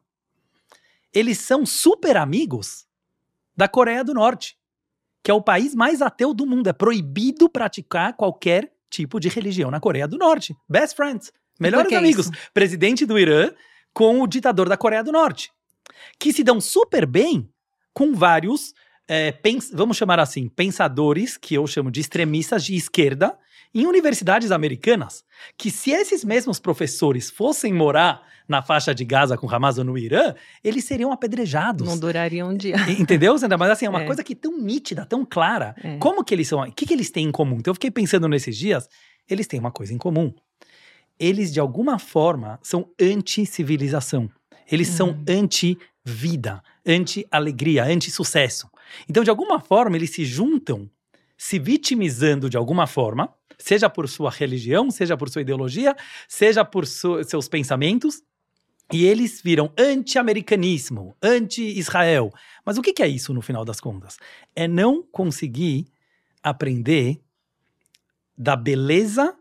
[1.13, 2.85] eles são super amigos
[3.55, 4.57] da Coreia do Norte,
[5.23, 6.67] que é o país mais ateu do mundo.
[6.67, 10.55] É proibido praticar qualquer tipo de religião na Coreia do Norte.
[10.67, 12.27] Best friends, melhores amigos.
[12.27, 12.49] Isso?
[12.53, 13.51] Presidente do Irã
[13.93, 15.51] com o ditador da Coreia do Norte,
[16.19, 17.49] que se dão super bem
[17.93, 18.73] com vários,
[19.07, 19.33] é,
[19.73, 23.37] vamos chamar assim, pensadores, que eu chamo de extremistas de esquerda,
[23.73, 25.23] em universidades americanas,
[25.57, 29.97] que se esses mesmos professores fossem morar na faixa de Gaza com Hamas ou no
[29.97, 30.33] Irã,
[30.63, 31.87] eles seriam apedrejados.
[31.87, 32.75] Não duraria um dia.
[32.99, 33.57] Entendeu, Sandra?
[33.57, 34.05] Mas assim, é uma é.
[34.05, 35.75] coisa que tão nítida, tão clara.
[35.83, 35.97] É.
[35.97, 36.61] Como que eles são?
[36.61, 37.57] O que, que eles têm em comum?
[37.59, 38.89] Então eu fiquei pensando nesses dias,
[39.29, 40.33] eles têm uma coisa em comum.
[41.19, 44.29] Eles, de alguma forma, são anti-civilização.
[44.71, 44.93] Eles hum.
[44.93, 48.69] são anti-vida, anti-alegria, anti-sucesso.
[49.07, 50.89] Então, de alguma forma, eles se juntam
[51.39, 55.95] se vitimizando de alguma forma, seja por sua religião, seja por sua ideologia,
[56.27, 58.21] seja por seus pensamentos,
[58.91, 62.31] e eles viram anti-americanismo, anti-Israel.
[62.65, 64.17] Mas o que é isso no final das contas?
[64.55, 65.87] É não conseguir
[66.41, 67.21] aprender
[68.37, 69.35] da beleza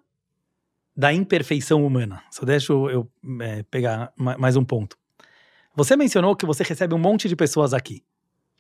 [0.95, 2.23] da imperfeição humana.
[2.31, 4.99] Só deixa eu, eu é, pegar mais um ponto.
[5.75, 8.03] Você mencionou que você recebe um monte de pessoas aqui.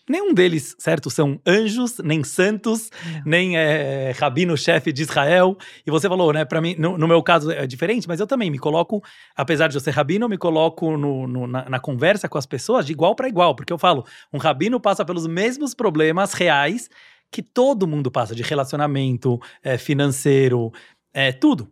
[0.08, 3.22] Nenhum deles, certo, são anjos, nem santos, Não.
[3.26, 5.56] nem é, rabino-chefe de Israel.
[5.86, 8.50] E você falou, né, para mim, no, no, meu caso é diferente, mas eu também
[8.50, 9.02] me coloco,
[9.36, 12.46] apesar de eu ser rabino, eu me coloco no, no, na, na, conversa com as
[12.46, 16.88] pessoas de igual para igual, porque eu falo, um rabino passa pelos mesmos problemas reais
[17.30, 20.72] que todo mundo passa, de relacionamento, é, financeiro,
[21.12, 21.70] é, tudo.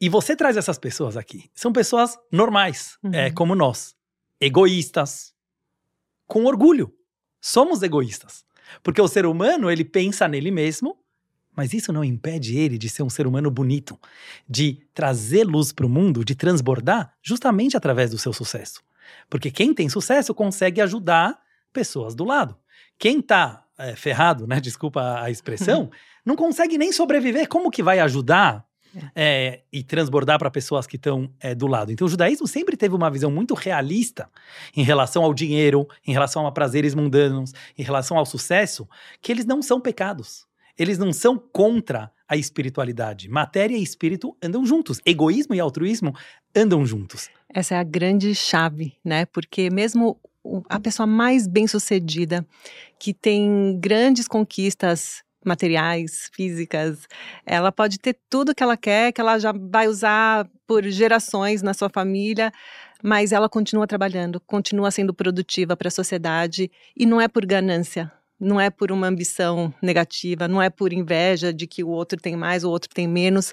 [0.00, 1.50] E você traz essas pessoas aqui.
[1.54, 3.14] São pessoas normais, é, uhum.
[3.14, 3.94] é, como nós.
[4.40, 5.33] Egoístas,
[6.34, 6.92] com orgulho.
[7.40, 8.44] Somos egoístas.
[8.82, 10.98] Porque o ser humano, ele pensa nele mesmo,
[11.56, 13.96] mas isso não impede ele de ser um ser humano bonito,
[14.48, 18.82] de trazer luz para o mundo, de transbordar justamente através do seu sucesso.
[19.30, 21.38] Porque quem tem sucesso consegue ajudar
[21.72, 22.58] pessoas do lado.
[22.98, 24.60] Quem está é, ferrado, né?
[24.60, 25.88] Desculpa a expressão,
[26.26, 27.46] não consegue nem sobreviver.
[27.46, 28.66] Como que vai ajudar
[29.14, 31.92] é, e transbordar para pessoas que estão é, do lado.
[31.92, 34.28] Então, o judaísmo sempre teve uma visão muito realista
[34.76, 38.88] em relação ao dinheiro, em relação a prazeres mundanos, em relação ao sucesso,
[39.20, 40.46] que eles não são pecados.
[40.78, 43.28] Eles não são contra a espiritualidade.
[43.28, 45.00] Matéria e espírito andam juntos.
[45.04, 46.14] Egoísmo e altruísmo
[46.54, 47.28] andam juntos.
[47.48, 49.26] Essa é a grande chave, né?
[49.26, 50.18] Porque mesmo
[50.68, 52.46] a pessoa mais bem-sucedida,
[52.98, 57.06] que tem grandes conquistas materiais, físicas.
[57.44, 61.74] Ela pode ter tudo que ela quer, que ela já vai usar por gerações na
[61.74, 62.52] sua família,
[63.02, 68.10] mas ela continua trabalhando, continua sendo produtiva para a sociedade e não é por ganância,
[68.40, 72.36] não é por uma ambição negativa, não é por inveja de que o outro tem
[72.36, 73.52] mais, o outro tem menos,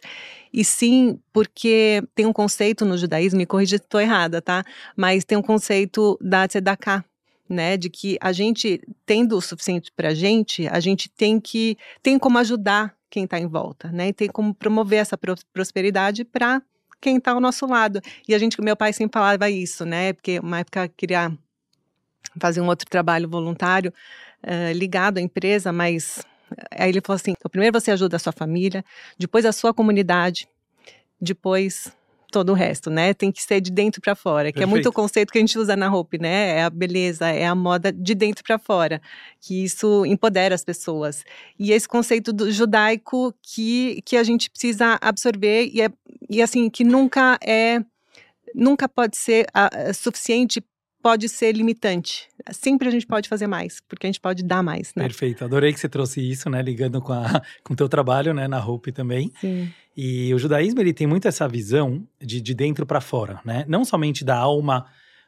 [0.54, 4.64] e sim porque tem um conceito no judaísmo, me corrija se estou errada, tá?
[4.96, 7.04] Mas tem um conceito da tzedakah,
[7.52, 11.78] né, de que a gente tendo o suficiente para a gente, a gente tem que
[12.02, 15.18] tem como ajudar quem está em volta, né, e tem como promover essa
[15.54, 16.62] prosperidade para
[17.02, 18.00] quem está ao nosso lado.
[18.28, 21.32] E a gente, meu pai sempre falava isso, né, porque uma época queria
[22.40, 23.94] fazer um outro trabalho voluntário
[24.44, 26.24] uh, ligado à empresa, mas
[26.72, 28.84] aí ele falou assim: então, primeiro você ajuda a sua família,
[29.18, 30.48] depois a sua comunidade,
[31.20, 31.92] depois
[32.32, 33.14] todo o resto, né?
[33.14, 34.68] Tem que ser de dentro para fora, que Perfeito.
[34.68, 36.58] é muito o conceito que a gente usa na roupa, né?
[36.58, 39.02] É a beleza, é a moda de dentro para fora,
[39.40, 41.24] que isso empodera as pessoas.
[41.60, 45.90] E esse conceito do judaico que, que a gente precisa absorver e, é,
[46.30, 47.84] e assim, que nunca é
[48.54, 50.62] nunca pode ser uh, suficiente
[51.02, 52.30] pode ser limitante.
[52.52, 55.04] Sempre a gente pode fazer mais, porque a gente pode dar mais, né?
[55.04, 55.44] Perfeito.
[55.44, 56.62] Adorei que você trouxe isso, né?
[56.62, 58.48] Ligando com, a, com o teu trabalho, né?
[58.48, 59.32] Na Hope também.
[59.40, 59.72] Sim.
[59.96, 63.66] E o judaísmo, ele tem muito essa visão de, de dentro para fora, né?
[63.68, 64.86] Não somente da alma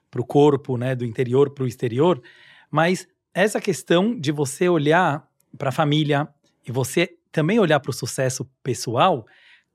[0.09, 0.95] para o corpo, né?
[0.95, 2.21] Do interior para o exterior,
[2.69, 6.27] mas essa questão de você olhar para a família
[6.65, 9.25] e você também olhar para o sucesso pessoal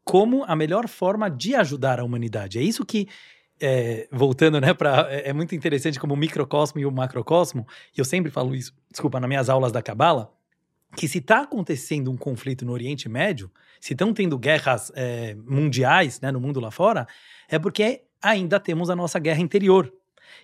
[0.04, 2.58] como a melhor forma de ajudar a humanidade.
[2.58, 3.08] É isso que
[3.60, 7.66] é, voltando, né, para é, é, muito interessante como o microcosmo e o macrocosmo,
[7.96, 10.32] e eu sempre falo isso, desculpa, nas minhas aulas da Cabala,
[10.96, 16.20] que se está acontecendo um conflito no Oriente Médio, se estão tendo guerras é, mundiais,
[16.20, 17.06] né, no mundo lá fora,
[17.48, 19.92] é porque ainda temos a nossa guerra interior.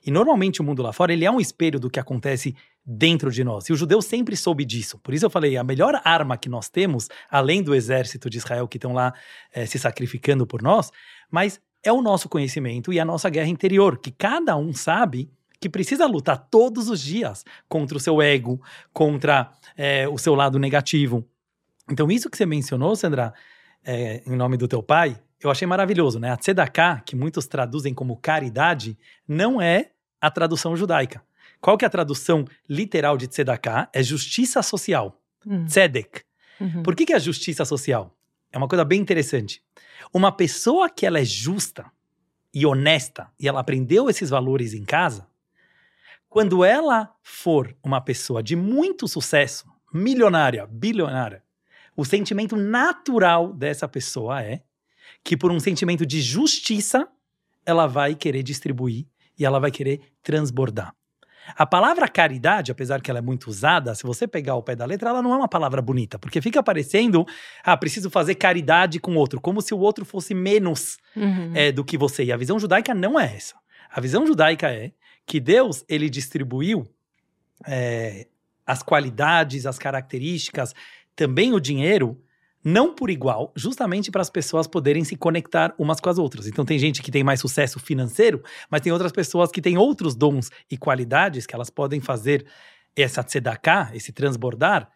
[0.04, 3.42] E normalmente o mundo lá fora, ele é um espelho do que acontece dentro de
[3.42, 3.68] nós.
[3.68, 4.98] E o judeu sempre soube disso.
[4.98, 8.68] Por isso eu falei, a melhor arma que nós temos, além do exército de Israel
[8.68, 9.14] que estão lá
[9.52, 10.90] é, se sacrificando por nós,
[11.30, 15.68] mas é o nosso conhecimento e a nossa guerra interior, que cada um sabe que
[15.68, 18.60] precisa lutar todos os dias contra o seu ego,
[18.92, 21.24] contra é, o seu lado negativo.
[21.90, 23.32] Então, isso que você mencionou, Sandra,
[23.84, 26.30] é, em nome do teu pai, eu achei maravilhoso, né?
[26.30, 31.22] A tzedakah, que muitos traduzem como caridade, não é a tradução judaica.
[31.60, 33.88] Qual que é a tradução literal de tzedakah?
[33.92, 35.18] É justiça social.
[35.46, 35.66] Hum.
[35.66, 36.22] Tzedek.
[36.60, 36.82] Uhum.
[36.82, 38.14] Por que, que é justiça social?
[38.52, 39.62] É uma coisa bem interessante.
[40.12, 41.90] Uma pessoa que ela é justa
[42.52, 45.26] e honesta e ela aprendeu esses valores em casa,
[46.28, 51.42] quando ela for uma pessoa de muito sucesso, milionária, bilionária,
[51.96, 54.62] o sentimento natural dessa pessoa é
[55.22, 57.08] que por um sentimento de justiça,
[57.64, 59.06] ela vai querer distribuir
[59.38, 60.94] e ela vai querer transbordar.
[61.56, 64.84] A palavra caridade, apesar que ela é muito usada, se você pegar o pé da
[64.84, 67.26] letra, ela não é uma palavra bonita, porque fica parecendo,
[67.62, 71.52] ah, preciso fazer caridade com o outro, como se o outro fosse menos uhum.
[71.54, 72.24] é, do que você.
[72.24, 73.54] E a visão judaica não é essa.
[73.90, 74.92] A visão judaica é
[75.26, 76.86] que Deus, ele distribuiu
[77.66, 78.26] é,
[78.66, 80.74] as qualidades, as características,
[81.14, 82.20] também o dinheiro,
[82.64, 86.46] não por igual, justamente para as pessoas poderem se conectar umas com as outras.
[86.46, 90.16] Então tem gente que tem mais sucesso financeiro, mas tem outras pessoas que têm outros
[90.16, 92.46] dons e qualidades que elas podem fazer
[92.96, 94.88] essa tzedakah, esse transbordar,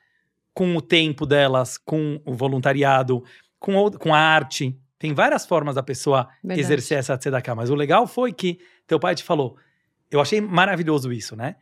[0.54, 3.22] com o tempo delas, com o voluntariado,
[3.60, 4.74] com, com a arte.
[4.98, 6.60] Tem várias formas da pessoa Verdade.
[6.60, 7.54] exercer essa tzedakah.
[7.54, 9.56] Mas o legal foi que teu pai te falou,
[10.10, 11.56] eu achei maravilhoso isso, né?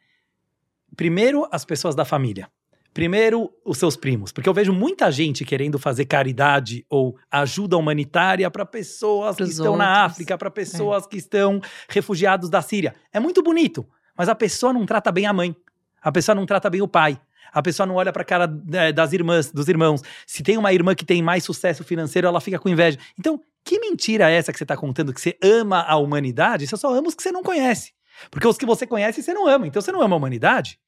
[0.95, 2.49] Primeiro, as pessoas da família.
[2.97, 8.51] Primeiro, os seus primos, porque eu vejo muita gente querendo fazer caridade ou ajuda humanitária
[8.51, 9.87] para pessoas Pros que estão outros.
[9.87, 11.09] na África, para pessoas é.
[11.11, 12.95] que estão refugiados da Síria.
[13.13, 15.55] É muito bonito, mas a pessoa não trata bem a mãe,
[16.01, 17.21] a pessoa não trata bem o pai,
[17.53, 20.01] a pessoa não olha para a cara é, das irmãs, dos irmãos.
[20.27, 22.99] Se tem uma irmã que tem mais sucesso financeiro, ela fica com inveja.
[23.19, 26.67] Então, que mentira é essa que você está contando que você ama a humanidade?
[26.67, 27.93] Você só ama os que você não conhece.
[28.31, 29.67] Porque os que você conhece você não ama.
[29.67, 30.79] Então você não ama a humanidade.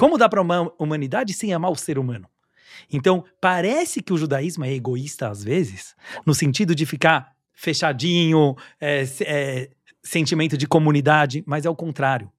[0.00, 2.26] Como dá para uma humanidade sem amar o ser humano?
[2.90, 9.04] Então, parece que o judaísmo é egoísta às vezes, no sentido de ficar fechadinho, é,
[9.20, 9.70] é,
[10.02, 12.32] sentimento de comunidade, mas é o contrário.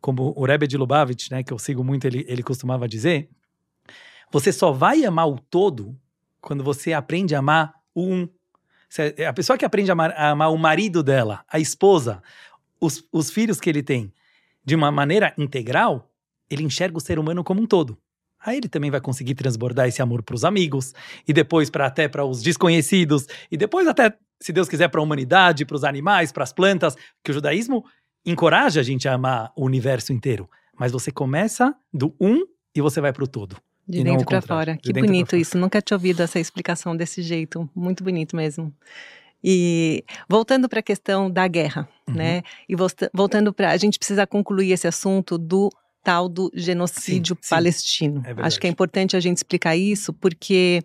[0.00, 3.28] Como o Rebbe de Lubavitch, né, que eu sigo muito, ele, ele costumava dizer,
[4.30, 5.98] você só vai amar o todo
[6.40, 8.28] quando você aprende a amar o um.
[9.28, 12.22] A pessoa que aprende a amar, a amar o marido dela, a esposa,
[12.80, 14.12] os, os filhos que ele tem,
[14.64, 16.08] de uma maneira integral,
[16.50, 17.96] ele enxerga o ser humano como um todo.
[18.44, 20.94] Aí ele também vai conseguir transbordar esse amor para os amigos,
[21.26, 25.02] e depois para até para os desconhecidos, e depois até, se Deus quiser, para a
[25.02, 27.84] humanidade, para os animais, para as plantas, que o judaísmo
[28.24, 30.48] encoraja a gente a amar o universo inteiro.
[30.78, 32.44] Mas você começa do um
[32.74, 33.56] e você vai para o todo.
[33.86, 34.74] De dentro para fora.
[34.74, 35.56] De que bonito isso.
[35.56, 37.68] Nunca tinha ouvido essa explicação desse jeito.
[37.74, 38.72] Muito bonito mesmo.
[39.42, 42.14] E voltando para a questão da guerra, uhum.
[42.14, 42.42] né?
[42.68, 42.76] E
[43.14, 43.70] voltando para.
[43.70, 45.70] A gente precisa concluir esse assunto do
[46.02, 48.22] tal do genocídio sim, palestino.
[48.22, 50.82] Sim, é Acho que é importante a gente explicar isso, porque,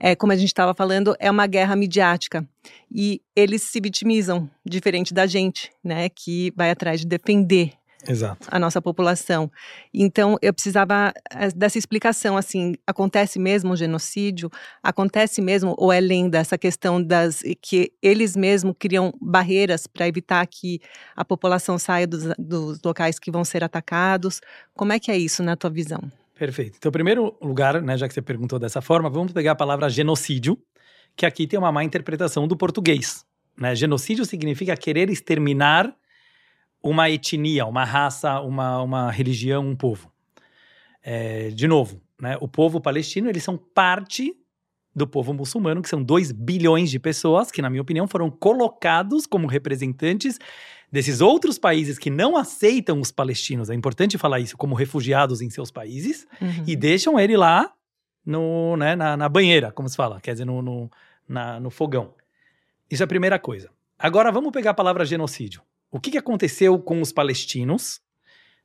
[0.00, 2.46] é, como a gente estava falando, é uma guerra midiática.
[2.90, 6.08] E eles se vitimizam, diferente da gente, né?
[6.08, 7.72] Que vai atrás de defender
[8.08, 8.48] Exato.
[8.50, 9.50] a nossa população.
[9.92, 14.50] Então, eu precisava eh, dessa explicação, assim, acontece mesmo o genocídio?
[14.82, 20.46] Acontece mesmo, ou é lenda, essa questão das que eles mesmos criam barreiras para evitar
[20.46, 20.80] que
[21.14, 24.40] a população saia dos, dos locais que vão ser atacados?
[24.74, 26.00] Como é que é isso na tua visão?
[26.38, 26.76] Perfeito.
[26.76, 30.58] Então, primeiro lugar, né, já que você perguntou dessa forma, vamos pegar a palavra genocídio,
[31.16, 33.24] que aqui tem uma má interpretação do português.
[33.56, 33.74] Né?
[33.74, 35.96] Genocídio significa querer exterminar
[36.90, 40.10] uma etnia, uma raça, uma, uma religião, um povo.
[41.02, 44.34] É, de novo, né, o povo palestino, eles são parte
[44.94, 49.26] do povo muçulmano, que são 2 bilhões de pessoas, que, na minha opinião, foram colocados
[49.26, 50.38] como representantes
[50.90, 55.50] desses outros países que não aceitam os palestinos, é importante falar isso, como refugiados em
[55.50, 56.64] seus países, uhum.
[56.66, 57.70] e deixam ele lá
[58.24, 60.90] no, né, na, na, banheira, como se fala, quer dizer, no, no,
[61.28, 62.14] na, no fogão.
[62.90, 63.68] Isso é a primeira coisa.
[63.98, 65.60] Agora vamos pegar a palavra genocídio
[65.90, 68.00] o que, aconteceu com os palestinos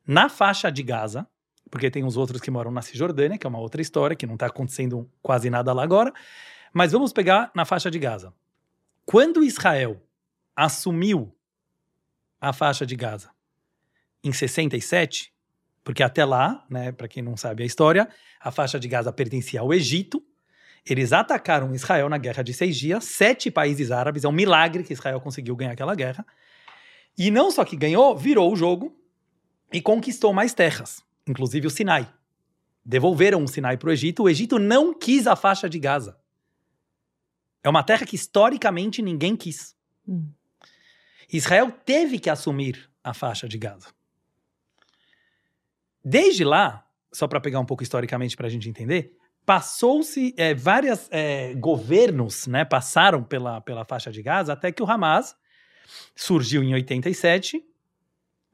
[0.05, 1.27] na faixa de Gaza,
[1.69, 4.33] porque tem os outros que moram na Cisjordânia, que é uma outra história, que não
[4.33, 6.11] está acontecendo quase nada lá agora.
[6.73, 8.33] Mas vamos pegar na faixa de Gaza.
[9.05, 10.01] Quando Israel
[10.55, 11.33] assumiu
[12.39, 13.29] a faixa de Gaza
[14.23, 15.31] em 67,
[15.83, 18.09] porque até lá, né, para quem não sabe a história,
[18.39, 20.23] a faixa de Gaza pertencia ao Egito.
[20.85, 24.93] Eles atacaram Israel na Guerra de Seis Dias, sete países árabes, é um milagre que
[24.93, 26.25] Israel conseguiu ganhar aquela guerra.
[27.17, 28.95] E não só que ganhou, virou o jogo
[29.71, 32.11] e conquistou mais terras, inclusive o Sinai.
[32.83, 34.23] Devolveram o Sinai para o Egito.
[34.23, 36.17] O Egito não quis a faixa de Gaza.
[37.63, 39.75] É uma terra que historicamente ninguém quis.
[40.07, 40.29] Hum.
[41.31, 43.87] Israel teve que assumir a faixa de Gaza.
[46.03, 51.07] Desde lá, só para pegar um pouco historicamente para a gente entender, passou-se é, vários
[51.11, 55.35] é, governos, né, passaram pela, pela faixa de Gaza até que o Hamas
[56.15, 57.63] surgiu em 87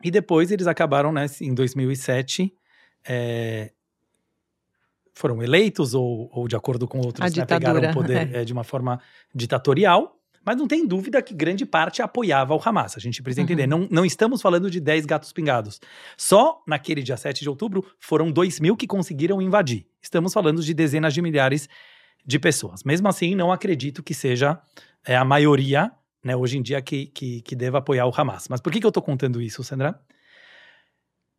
[0.03, 2.53] e depois eles acabaram, né, em 2007,
[3.07, 3.71] é,
[5.13, 8.41] foram eleitos ou, ou, de acordo com outros, né, pegaram o poder é.
[8.41, 8.99] É, de uma forma
[9.33, 10.13] ditatorial.
[10.45, 12.95] Mas não tem dúvida que grande parte apoiava o Hamas.
[12.95, 13.63] A gente precisa entender.
[13.63, 13.81] Uhum.
[13.81, 15.81] Não, não estamos falando de 10 gatos pingados.
[16.15, 19.85] Só naquele dia 7 de outubro foram 2 mil que conseguiram invadir.
[20.01, 21.67] Estamos falando de dezenas de milhares
[22.25, 22.81] de pessoas.
[22.85, 24.57] Mesmo assim, não acredito que seja
[25.05, 25.91] é, a maioria
[26.27, 28.49] né, hoje em dia que, que, que deva apoiar o Hamas.
[28.49, 29.97] Mas por que, que eu estou contando isso, Sandra?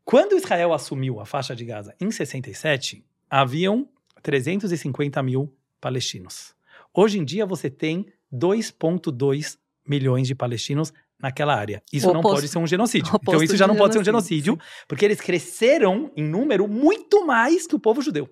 [0.02, 3.86] Quando Israel assumiu a faixa de Gaza em 67, haviam
[4.22, 6.54] 350 mil palestinos.
[6.94, 11.82] Hoje em dia você tem 2,2 milhões de palestinos naquela área.
[11.92, 13.12] Isso não pode ser um genocídio.
[13.20, 14.84] Então isso já não pode ser um genocídio, sim.
[14.88, 18.26] porque eles cresceram em número muito mais que o povo judeu.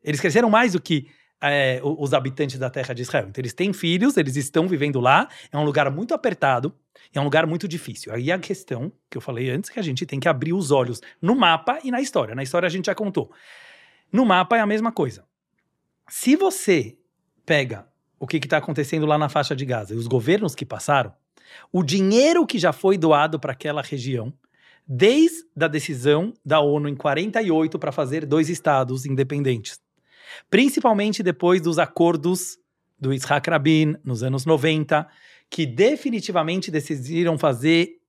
[0.00, 1.08] Eles cresceram mais do que
[1.50, 3.26] é, os habitantes da terra de Israel.
[3.28, 6.74] Então, eles têm filhos, eles estão vivendo lá, é um lugar muito apertado,
[7.12, 8.12] é um lugar muito difícil.
[8.12, 11.00] Aí a questão que eu falei antes, que a gente tem que abrir os olhos
[11.20, 12.34] no mapa e na história.
[12.34, 13.30] Na história a gente já contou.
[14.12, 15.24] No mapa é a mesma coisa.
[16.08, 16.96] Se você
[17.44, 17.86] pega
[18.18, 21.12] o que está acontecendo lá na faixa de Gaza e os governos que passaram,
[21.72, 24.32] o dinheiro que já foi doado para aquela região,
[24.86, 29.80] desde a decisão da ONU em 48 para fazer dois estados independentes,
[30.50, 32.58] Principalmente depois dos acordos
[32.98, 35.06] do Yitzhak Rabin, nos anos 90,
[35.50, 38.00] que definitivamente decidiram fazer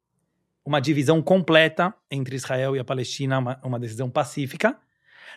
[0.66, 4.78] uma divisão completa entre Israel e a Palestina, uma, uma decisão pacífica.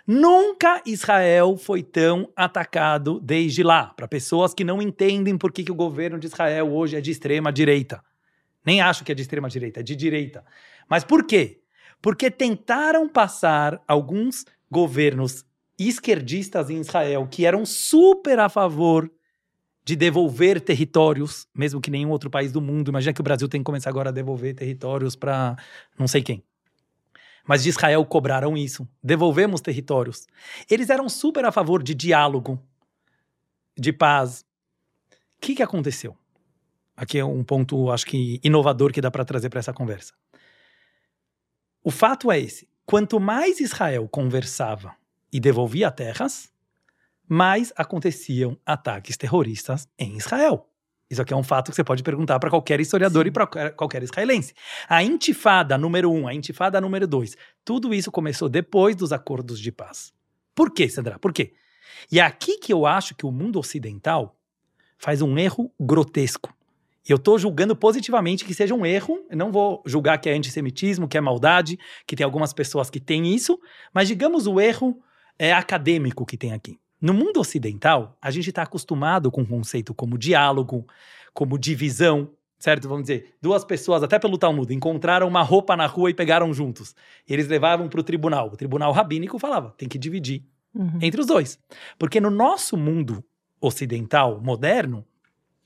[0.06, 5.72] Nunca Israel foi tão atacado desde lá, para pessoas que não entendem por que, que
[5.72, 8.02] o governo de Israel hoje é de extrema direita.
[8.64, 10.44] Nem acho que é de extrema direita, é de direita.
[10.88, 11.60] Mas por quê?
[12.00, 15.44] Porque tentaram passar alguns governos
[15.78, 19.10] esquerdistas em Israel que eram super a favor
[19.84, 22.90] de devolver territórios, mesmo que nenhum outro país do mundo.
[22.90, 25.56] Imagina que o Brasil tem que começar agora a devolver territórios para
[25.98, 26.44] não sei quem.
[27.46, 28.86] Mas de Israel cobraram isso.
[29.02, 30.26] Devolvemos territórios.
[30.68, 32.62] Eles eram super a favor de diálogo,
[33.78, 34.44] de paz.
[35.10, 36.14] O que, que aconteceu?
[36.94, 40.12] Aqui é um ponto, acho que inovador que dá para trazer para essa conversa.
[41.82, 44.94] O fato é esse: quanto mais Israel conversava
[45.32, 46.50] e devolvia terras,
[47.28, 50.66] mais aconteciam ataques terroristas em Israel.
[51.10, 53.28] Isso aqui é um fato que você pode perguntar para qualquer historiador Sim.
[53.28, 54.52] e para qualquer israelense.
[54.88, 59.72] A intifada número um, a intifada número dois, tudo isso começou depois dos acordos de
[59.72, 60.12] paz.
[60.54, 61.18] Por quê, Sandra?
[61.18, 61.54] Por quê?
[62.12, 64.36] E é aqui que eu acho que o mundo ocidental
[64.98, 66.54] faz um erro grotesco.
[67.08, 70.34] E eu estou julgando positivamente que seja um erro, eu não vou julgar que é
[70.34, 73.58] antissemitismo, que é maldade, que tem algumas pessoas que têm isso,
[73.94, 75.00] mas digamos o erro
[75.38, 76.78] é acadêmico que tem aqui.
[77.00, 80.84] No mundo ocidental, a gente está acostumado com um conceito como diálogo,
[81.32, 82.88] como divisão, certo?
[82.88, 86.96] Vamos dizer, duas pessoas, até pelo Talmud, encontraram uma roupa na rua e pegaram juntos.
[87.28, 88.48] E eles levavam para o tribunal.
[88.48, 90.42] O tribunal rabínico falava, tem que dividir
[90.74, 90.98] uhum.
[91.00, 91.58] entre os dois.
[91.98, 93.24] Porque no nosso mundo
[93.60, 95.04] ocidental, moderno,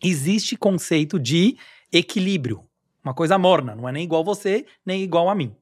[0.03, 1.57] existe conceito de
[1.91, 2.63] equilíbrio.
[3.03, 5.55] Uma coisa morna, não é nem igual você, nem igual a mim.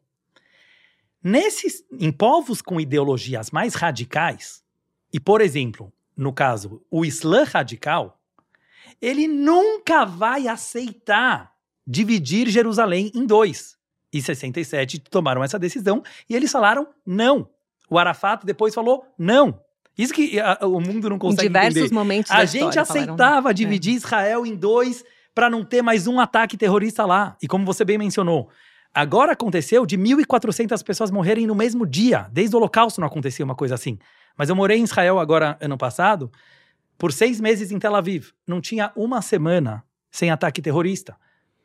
[1.23, 4.63] Nesses, em povos com ideologias mais radicais,
[5.13, 8.21] e, por exemplo, no caso, o Islã radical,
[9.01, 11.53] ele nunca vai aceitar
[11.87, 13.77] dividir Jerusalém em dois.
[14.13, 17.49] E 67 tomaram essa decisão e eles falaram não.
[17.89, 19.61] O Arafat depois falou não.
[19.97, 21.59] Isso que a, o mundo não consegue entender.
[21.59, 21.95] Em diversos entender.
[21.95, 23.97] momentos A gente aceitava dividir é.
[23.97, 25.05] Israel em dois
[25.35, 27.37] para não ter mais um ataque terrorista lá.
[27.43, 28.49] E como você bem mencionou,
[28.95, 32.29] agora aconteceu de 1.400 pessoas morrerem no mesmo dia.
[32.33, 33.99] Desde o Holocausto não acontecia uma coisa assim.
[34.37, 36.31] Mas eu morei em Israel agora, ano passado,
[36.97, 38.29] por seis meses em Tel Aviv.
[38.47, 41.17] Não tinha uma semana sem ataque terrorista.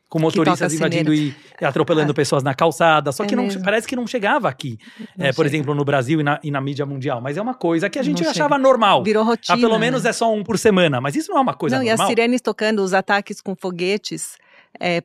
[0.08, 3.12] Com motoristas invadindo e atropelando ah, pessoas na calçada.
[3.12, 4.78] Só é que não, parece que não chegava aqui.
[5.18, 7.20] Não é, por exemplo, no Brasil e na, e na, mídia mundial.
[7.20, 8.64] Mas é uma coisa que a gente não achava chega.
[8.64, 9.04] normal.
[9.04, 9.58] Virou rotina.
[9.58, 10.12] Ah, pelo menos né?
[10.12, 11.02] é só um por semana.
[11.02, 11.98] Mas isso não é uma coisa não, normal.
[11.98, 14.38] E as sirenes tocando, os ataques com foguetes.
[14.80, 15.04] É,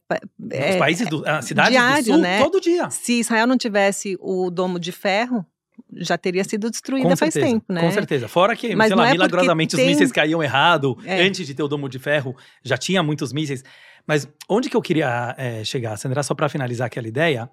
[0.50, 2.42] é, Os países, do, a cidades diário, do sul, né?
[2.42, 2.90] todo dia.
[2.90, 5.44] Se Israel não tivesse o domo de ferro,
[5.92, 7.80] já teria sido destruída faz tempo, né?
[7.80, 8.28] Com certeza.
[8.28, 9.84] Fora que, Mas sei lá, é milagrosamente tem...
[9.84, 10.96] os mísseis caíam errado.
[11.04, 11.22] É.
[11.22, 13.64] Antes de ter o domo de ferro, já tinha muitos mísseis.
[14.06, 17.50] Mas onde que eu queria é, chegar, Sandra, só para finalizar aquela ideia,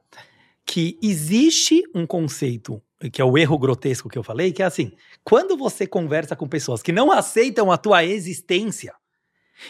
[0.65, 4.91] que existe um conceito, que é o erro grotesco que eu falei, que é assim,
[5.23, 8.93] quando você conversa com pessoas que não aceitam a tua existência,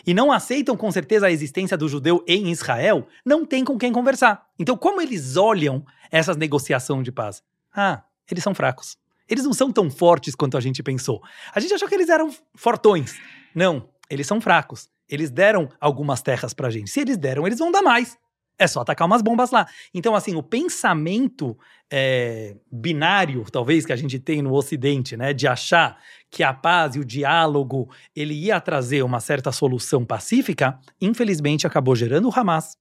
[0.05, 3.91] e não aceitam com certeza a existência do judeu em Israel, não tem com quem
[3.91, 4.45] conversar.
[4.57, 7.43] Então, como eles olham essas negociações de paz?
[7.75, 8.97] Ah, eles são fracos.
[9.29, 11.21] Eles não são tão fortes quanto a gente pensou.
[11.53, 13.15] A gente achou que eles eram fortões.
[13.53, 14.89] Não, eles são fracos.
[15.09, 16.89] Eles deram algumas terras pra gente.
[16.89, 18.17] Se eles deram, eles vão dar mais.
[18.59, 19.67] É só atacar umas bombas lá.
[19.93, 21.57] Então, assim, o pensamento
[21.91, 25.33] é, binário, talvez, que a gente tem no Ocidente, né?
[25.33, 25.97] De achar
[26.29, 31.95] que a paz e o diálogo ele ia trazer uma certa solução pacífica, infelizmente acabou
[31.95, 32.75] gerando o Hamas,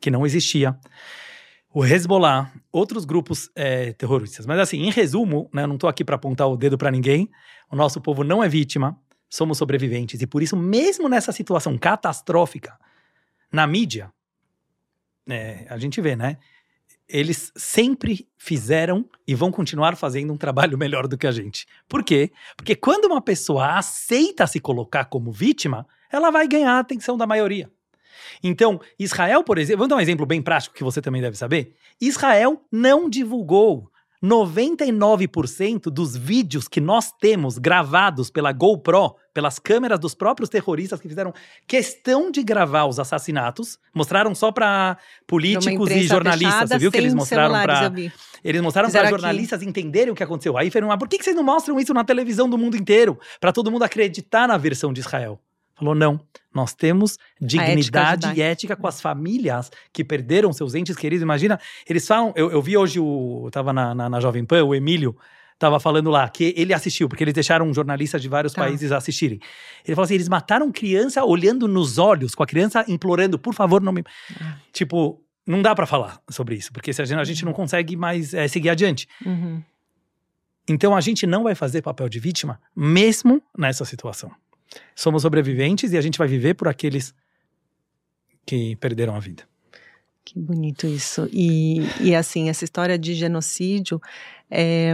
[0.00, 0.78] que não existia
[1.78, 4.46] o Hezbollah, outros grupos é, terroristas.
[4.46, 7.30] Mas assim, em resumo, né, não estou aqui para apontar o dedo para ninguém.
[7.70, 8.98] O nosso povo não é vítima,
[9.28, 12.78] somos sobreviventes e por isso, mesmo nessa situação catastrófica,
[13.52, 14.10] na mídia,
[15.28, 16.38] é, a gente vê, né?
[17.08, 21.66] Eles sempre fizeram e vão continuar fazendo um trabalho melhor do que a gente.
[21.88, 22.32] Por quê?
[22.56, 27.26] Porque quando uma pessoa aceita se colocar como vítima, ela vai ganhar a atenção da
[27.26, 27.70] maioria.
[28.42, 31.74] Então, Israel, por exemplo, vamos dar um exemplo bem prático que você também deve saber.
[32.00, 33.90] Israel não divulgou
[34.22, 41.08] 99% dos vídeos que nós temos gravados pela GoPro, pelas câmeras dos próprios terroristas que
[41.08, 41.32] fizeram
[41.66, 44.96] questão de gravar os assassinatos, mostraram só para
[45.26, 46.52] políticos e jornalistas.
[46.52, 47.92] Fechada, você viu que eles mostraram para
[48.44, 49.68] eles mostraram para jornalistas aqui.
[49.68, 50.56] entenderem o que aconteceu.
[50.56, 53.18] Aí foram, ah, por que, que vocês não mostram isso na televisão do mundo inteiro
[53.40, 55.40] para todo mundo acreditar na versão de Israel?
[55.76, 56.18] Falou: não,
[56.54, 61.22] nós temos dignidade ética e ética com as famílias que perderam seus entes queridos.
[61.22, 62.32] Imagina, eles falam.
[62.34, 63.42] Eu, eu vi hoje o.
[63.44, 65.16] Eu tava na, na, na Jovem Pan, o Emílio
[65.56, 68.62] estava falando lá, que ele assistiu, porque eles deixaram jornalistas de vários tá.
[68.62, 69.38] países assistirem.
[69.84, 73.82] Ele falou assim: eles mataram criança olhando nos olhos, com a criança implorando, por favor,
[73.82, 74.02] não me.
[74.40, 74.56] Ah.
[74.72, 77.56] Tipo, não dá para falar sobre isso, porque se a gente, a gente não uhum.
[77.56, 79.06] consegue mais é, seguir adiante.
[79.24, 79.62] Uhum.
[80.68, 84.30] Então a gente não vai fazer papel de vítima, mesmo nessa situação.
[84.94, 87.14] Somos sobreviventes e a gente vai viver por aqueles
[88.44, 89.44] que perderam a vida.
[90.24, 91.28] Que bonito isso.
[91.32, 94.00] E, e assim, essa história de genocídio
[94.50, 94.92] é,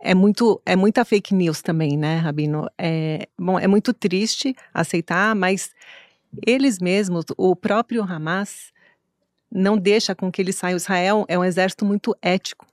[0.00, 2.66] é, muito, é muita fake news também, né, Rabino?
[2.78, 5.72] É, bom, é muito triste aceitar, mas
[6.46, 8.72] eles mesmos, o próprio Hamas,
[9.50, 10.74] não deixa com que ele saia.
[10.74, 12.66] Israel é um exército muito ético,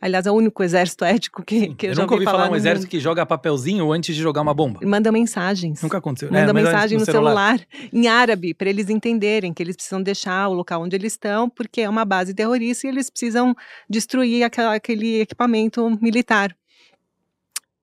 [0.00, 2.38] Aliás, é o único exército ético que, que eu, eu já nunca ouvi falar.
[2.38, 2.90] falar um exército mundo.
[2.90, 4.80] que joga papelzinho antes de jogar uma bomba.
[4.82, 5.82] Manda mensagens.
[5.82, 6.30] Nunca aconteceu.
[6.30, 7.58] Manda é, mensagem no, no celular.
[7.58, 7.90] celular.
[7.92, 11.80] em árabe para eles entenderem que eles precisam deixar o local onde eles estão porque
[11.80, 13.54] é uma base terrorista e eles precisam
[13.88, 16.54] destruir aquela, aquele equipamento militar.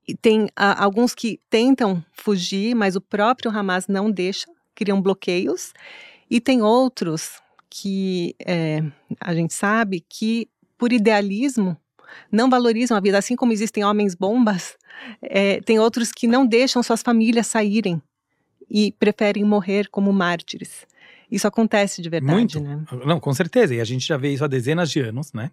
[0.08, 5.74] E tem uh, alguns que tentam fugir, mas o próprio Hamas não deixa criam bloqueios,
[6.30, 8.84] e tem outros que é,
[9.20, 10.48] a gente sabe que,
[10.78, 11.78] por idealismo,
[12.32, 14.78] não valorizam a vida, assim como existem homens bombas,
[15.22, 18.02] é, tem outros que não deixam suas famílias saírem
[18.70, 20.86] e preferem morrer como mártires.
[21.30, 22.60] Isso acontece de verdade, Muito.
[22.60, 22.86] né?
[23.06, 23.74] Não, com certeza.
[23.74, 25.52] E a gente já vê isso há dezenas de anos, né?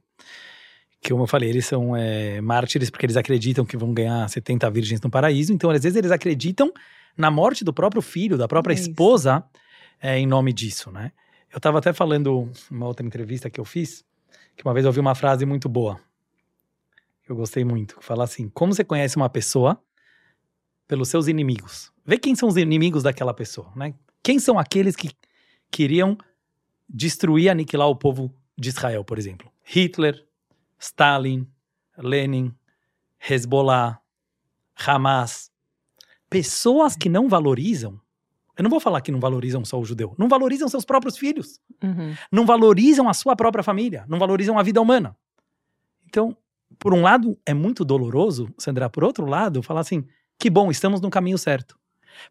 [1.01, 4.71] Que, como eu falei, eles são é, mártires porque eles acreditam que vão ganhar 70
[4.71, 5.53] virgens no paraíso.
[5.53, 6.71] Então, às vezes, eles acreditam
[7.17, 9.43] na morte do próprio filho, da própria é esposa,
[10.03, 11.13] em nome disso, né?
[11.53, 14.05] Eu estava até falando, uma outra entrevista que eu fiz,
[14.57, 15.99] que uma vez eu ouvi uma frase muito boa
[17.31, 19.81] eu gostei muito, fala assim: como você conhece uma pessoa
[20.89, 21.93] pelos seus inimigos?
[22.05, 23.95] Vê quem são os inimigos daquela pessoa, né?
[24.23, 25.11] Quem são aqueles que
[25.71, 26.19] queriam
[26.89, 29.51] destruir, aniquilar o povo de Israel, por exemplo?
[29.63, 30.27] Hitler,
[30.79, 31.47] Stalin,
[31.97, 32.53] Lenin,
[33.29, 34.01] Hezbollah,
[34.75, 35.51] Hamas.
[36.29, 38.01] Pessoas que não valorizam.
[38.57, 40.15] Eu não vou falar que não valorizam só o judeu.
[40.19, 41.61] Não valorizam seus próprios filhos.
[41.83, 42.15] Uhum.
[42.31, 44.05] Não valorizam a sua própria família.
[44.09, 45.17] Não valorizam a vida humana.
[46.07, 46.37] Então,
[46.81, 50.05] por um lado, é muito doloroso, Sandra, por outro lado, falar assim:
[50.39, 51.79] que bom, estamos no caminho certo.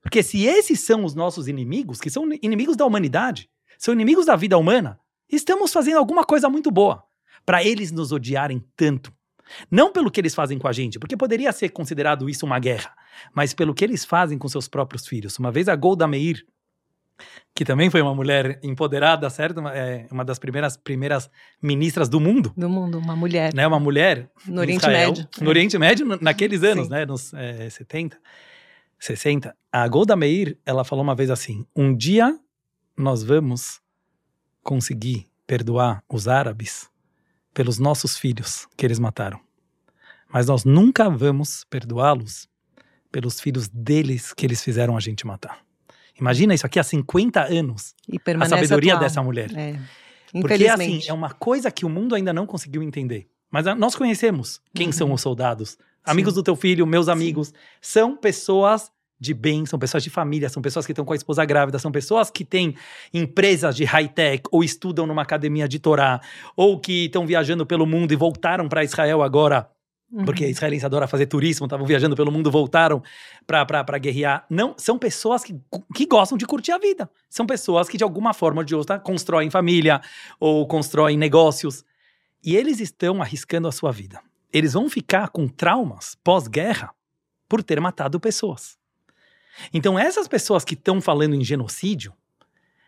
[0.02, 4.36] Porque se esses são os nossos inimigos, que são inimigos da humanidade, são inimigos da
[4.36, 5.00] vida humana,
[5.32, 7.04] estamos fazendo alguma coisa muito boa
[7.46, 9.14] para eles nos odiarem tanto.
[9.72, 12.94] Não pelo que eles fazem com a gente, porque poderia ser considerado isso uma guerra,
[13.34, 15.38] mas pelo que eles fazem com seus próprios filhos.
[15.40, 16.46] Uma vez a Golda Meir,
[17.54, 19.60] que também foi uma mulher empoderada, certo?
[19.68, 21.30] É uma das primeiras primeiras
[21.62, 22.54] ministras do mundo.
[22.56, 23.54] Do mundo, uma mulher.
[23.54, 23.68] Né?
[23.68, 24.30] Uma mulher.
[24.46, 25.28] No Oriente Israel, Médio.
[25.42, 26.92] No Oriente Médio, naqueles anos, Sim.
[26.92, 27.06] né?
[27.06, 28.18] Nos é, 70,
[29.00, 29.56] 60.
[29.72, 32.38] A Golda Meir, ela falou uma vez assim: um dia
[32.98, 33.82] nós vamos
[34.64, 36.90] conseguir perdoar os árabes
[37.54, 39.40] pelos nossos filhos que eles mataram.
[40.32, 42.48] Mas nós nunca vamos perdoá-los
[43.12, 45.60] pelos filhos deles que eles fizeram a gente matar.
[46.20, 47.96] Imagina isso aqui há 50 anos.
[48.08, 49.04] E a sabedoria atual.
[49.04, 49.52] dessa mulher.
[49.56, 49.80] É.
[50.42, 53.28] Porque assim, é uma coisa que o mundo ainda não conseguiu entender.
[53.50, 54.92] Mas nós conhecemos quem uhum.
[54.92, 55.78] são os soldados.
[56.06, 56.40] Amigos Sim.
[56.40, 57.54] do teu filho, meus amigos, Sim.
[57.82, 61.44] são pessoas de bem, são pessoas de família, são pessoas que estão com a esposa
[61.44, 62.76] grávida, são pessoas que têm
[63.14, 66.22] empresas de high-tech ou estudam numa academia de Torá,
[66.56, 69.70] ou que estão viajando pelo mundo e voltaram para Israel agora
[70.12, 70.26] Uhum.
[70.26, 73.02] Porque israelenses adoram fazer turismo, estavam viajando pelo mundo, voltaram
[73.46, 74.46] para guerrear.
[74.50, 75.56] Não, são pessoas que,
[75.94, 77.10] que gostam de curtir a vida.
[77.30, 80.02] São pessoas que, de alguma forma ou de outra, constroem família
[80.40, 81.86] ou constroem negócios.
[82.44, 84.20] E eles estão arriscando a sua vida.
[84.52, 86.92] Eles vão ficar com traumas pós-guerra
[87.48, 88.78] por ter matado pessoas.
[89.74, 92.14] Então, essas pessoas que estão falando em genocídio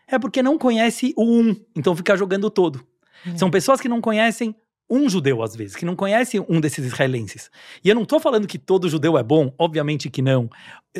[0.08, 2.84] é porque não conhece o um, então fica jogando todo.
[3.24, 3.38] Uhum.
[3.38, 4.56] São pessoas que não conhecem
[4.94, 7.50] um judeu, às vezes, que não conhece um desses israelenses.
[7.82, 10.50] E eu não estou falando que todo judeu é bom, obviamente que não.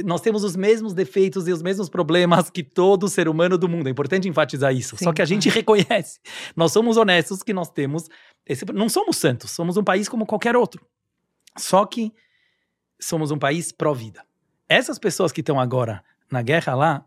[0.02, 3.88] Nós temos os mesmos defeitos e os mesmos problemas que todo ser humano do mundo.
[3.88, 4.96] É importante enfatizar isso.
[4.96, 6.20] Sim, Só que a gente reconhece.
[6.56, 8.08] Nós somos honestos que nós temos.
[8.46, 10.82] Esse, não somos santos, somos um país como qualquer outro.
[11.58, 12.10] Só que
[12.98, 14.24] somos um país pró-vida.
[14.66, 17.04] Essas pessoas que estão agora na guerra lá,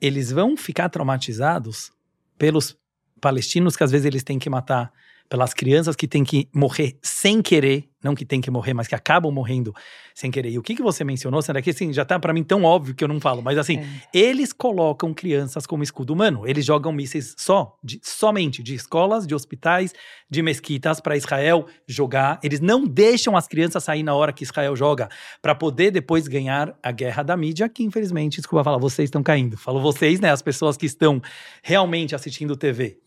[0.00, 1.92] eles vão ficar traumatizados
[2.38, 2.74] pelos
[3.20, 4.90] palestinos que às vezes eles têm que matar
[5.32, 8.94] pelas crianças que têm que morrer sem querer, não que têm que morrer, mas que
[8.94, 9.74] acabam morrendo
[10.14, 10.50] sem querer.
[10.50, 12.94] E o que, que você mencionou, Sandra, que assim, já tá para mim tão óbvio
[12.94, 13.86] que eu não falo, mas assim, é.
[14.12, 16.46] eles colocam crianças como escudo humano.
[16.46, 19.94] Eles jogam mísseis só, de, somente de escolas, de hospitais,
[20.28, 22.38] de mesquitas para Israel jogar.
[22.42, 25.08] Eles não deixam as crianças sair na hora que Israel joga,
[25.40, 29.56] para poder depois ganhar a guerra da mídia, que infelizmente, desculpa falar, vocês estão caindo.
[29.56, 31.20] Falo vocês, né, as pessoas que estão
[31.62, 32.98] realmente assistindo TV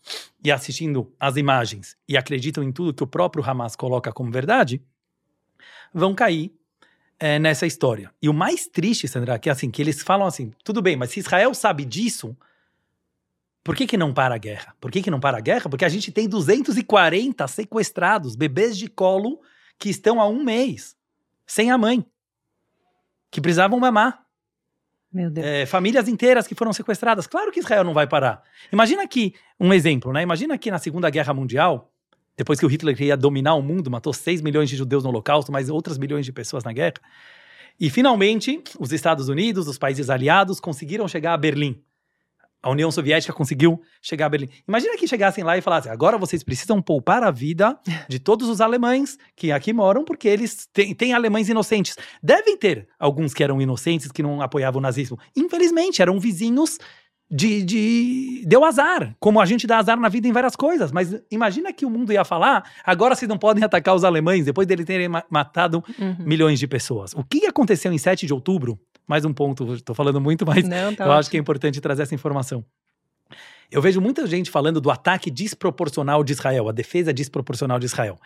[0.44, 4.80] e assistindo as imagens e acreditam em tudo que o próprio Hamas coloca como verdade,
[5.96, 6.52] vão cair
[7.18, 8.12] é, nessa história.
[8.20, 11.10] E o mais triste, Sandra, que é assim, que eles falam assim, tudo bem, mas
[11.10, 12.36] se Israel sabe disso,
[13.64, 14.76] por que, que não para a guerra?
[14.78, 15.70] Por que, que não para a guerra?
[15.70, 19.40] Porque a gente tem 240 sequestrados, bebês de colo,
[19.78, 20.94] que estão há um mês,
[21.46, 22.04] sem a mãe,
[23.30, 24.22] que precisavam mamar.
[25.10, 25.46] Meu Deus.
[25.46, 27.26] É, famílias inteiras que foram sequestradas.
[27.26, 28.42] Claro que Israel não vai parar.
[28.70, 30.20] Imagina que, um exemplo, né?
[30.20, 31.90] Imagina que na Segunda Guerra Mundial,
[32.36, 35.50] depois que o Hitler ia dominar o mundo, matou 6 milhões de judeus no Holocausto,
[35.50, 36.94] mais outras milhões de pessoas na guerra.
[37.78, 41.80] E finalmente, os Estados Unidos, os países aliados, conseguiram chegar a Berlim.
[42.62, 44.48] A União Soviética conseguiu chegar a Berlim.
[44.66, 47.78] Imagina que chegassem lá e falassem: agora vocês precisam poupar a vida
[48.08, 51.96] de todos os alemães que aqui moram, porque eles têm, têm alemães inocentes.
[52.22, 55.18] Devem ter alguns que eram inocentes, que não apoiavam o nazismo.
[55.36, 56.78] Infelizmente, eram vizinhos
[57.30, 58.44] de, de.
[58.46, 59.14] Deu azar.
[59.18, 60.92] Como a gente dá azar na vida em várias coisas.
[60.92, 64.66] Mas imagina que o mundo ia falar: agora vocês não podem atacar os alemães, depois
[64.66, 66.16] deles terem matado uhum.
[66.20, 67.12] milhões de pessoas.
[67.14, 70.94] O que aconteceu em 7 de outubro mais um ponto, estou falando muito, mas Não,
[70.94, 71.12] tá eu ótimo.
[71.12, 72.64] acho que é importante trazer essa informação.
[73.70, 78.18] Eu vejo muita gente falando do ataque desproporcional de Israel, a defesa desproporcional de Israel.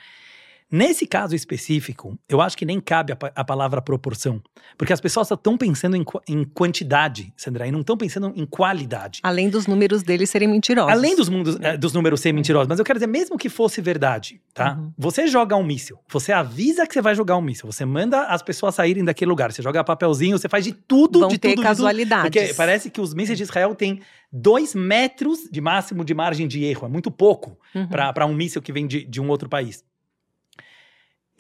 [0.71, 4.41] Nesse caso específico, eu acho que nem cabe a, a palavra proporção,
[4.79, 9.19] porque as pessoas estão pensando em, em, quantidade, Sandra, e não estão pensando em qualidade.
[9.25, 10.93] Além dos números deles serem mentirosos.
[10.93, 13.81] Além dos, mundos, é, dos números serem mentirosos, mas eu quero dizer, mesmo que fosse
[13.81, 14.75] verdade, tá?
[14.75, 14.93] Uhum.
[14.97, 18.41] Você joga um míssil, você avisa que você vai jogar um míssil, você manda as
[18.41, 21.65] pessoas saírem daquele lugar, você joga papelzinho, você faz de tudo, Vão de ter tudo.
[21.65, 22.31] casualidades.
[22.31, 24.01] Tudo, porque parece que os mísseis de Israel têm
[24.33, 27.89] dois metros de máximo de margem de erro, é muito pouco uhum.
[27.89, 29.83] para um míssil que vem de, de um outro país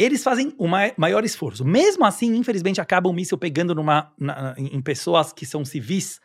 [0.02, 1.64] eles fazem o maior esforço.
[1.64, 6.20] Mesmo assim, infelizmente, acaba o míssil pegando numa, na, em pessoas que são civis,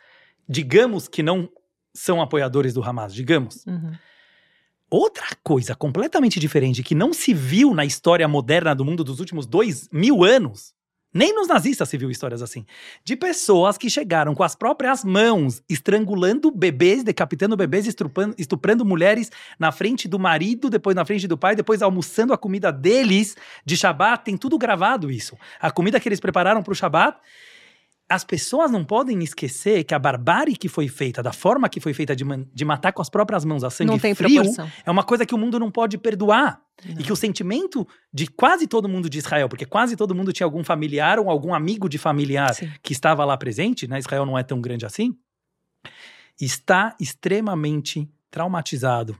[0.48, 1.48] digamos que não
[1.94, 3.66] são apoiadores do Hamas, digamos.
[3.66, 3.92] Uhum.
[4.88, 9.46] Outra coisa completamente diferente que não se viu na história moderna do mundo dos últimos
[9.46, 10.75] dois mil anos
[11.16, 12.66] nem nos nazistas se viu histórias assim.
[13.02, 19.30] De pessoas que chegaram com as próprias mãos, estrangulando bebês, decapitando bebês, estuprando, estuprando mulheres
[19.58, 23.76] na frente do marido, depois na frente do pai, depois almoçando a comida deles de
[23.76, 24.24] Shabat.
[24.24, 25.36] Tem tudo gravado isso.
[25.58, 27.18] A comida que eles prepararam para o Shabat
[28.08, 31.92] as pessoas não podem esquecer que a barbárie que foi feita, da forma que foi
[31.92, 34.70] feita de, de matar com as próprias mãos a sangue frio, proporção.
[34.84, 36.60] é uma coisa que o mundo não pode perdoar.
[36.84, 37.00] Não.
[37.00, 40.46] E que o sentimento de quase todo mundo de Israel, porque quase todo mundo tinha
[40.46, 42.70] algum familiar ou algum amigo de familiar Sim.
[42.82, 43.98] que estava lá presente, né?
[43.98, 45.16] Israel não é tão grande assim,
[46.40, 49.18] está extremamente traumatizado,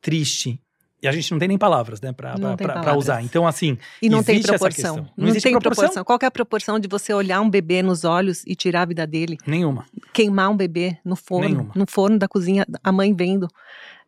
[0.00, 0.60] triste,
[1.02, 3.22] e a gente não tem nem palavras, né, para usar.
[3.22, 3.78] Então, assim.
[4.00, 4.96] E não tem proporção.
[4.96, 5.84] Não, não existe tem proporção.
[5.84, 6.04] proporção.
[6.04, 9.06] Qual é a proporção de você olhar um bebê nos olhos e tirar a vida
[9.06, 9.36] dele?
[9.46, 9.84] Nenhuma.
[10.12, 11.72] Queimar um bebê no forno, Nenhuma.
[11.76, 13.46] no forno da cozinha, a mãe vendo.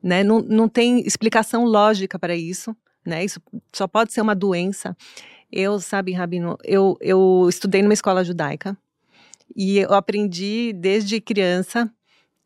[0.02, 0.22] Né?
[0.22, 2.76] Não, não tem explicação lógica para isso.
[3.04, 3.24] Né?
[3.24, 3.40] Isso
[3.72, 4.96] só pode ser uma doença.
[5.50, 8.76] Eu, sabe, Rabino, eu, eu estudei numa escola judaica
[9.56, 11.90] e eu aprendi desde criança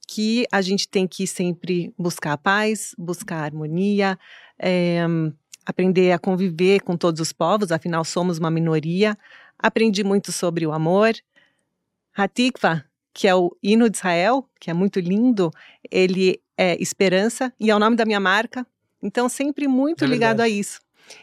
[0.06, 4.18] que a gente tem que sempre buscar a paz, buscar a harmonia,
[4.58, 5.04] é,
[5.64, 9.16] aprender a conviver com todos os povos, afinal somos uma minoria.
[9.58, 11.14] Aprendi muito sobre o amor.
[12.14, 15.50] Hatikva, que é o hino de Israel, que é muito lindo,
[15.90, 18.66] ele é esperança e é o nome da minha marca.
[19.02, 20.80] Então, sempre muito é ligado a isso.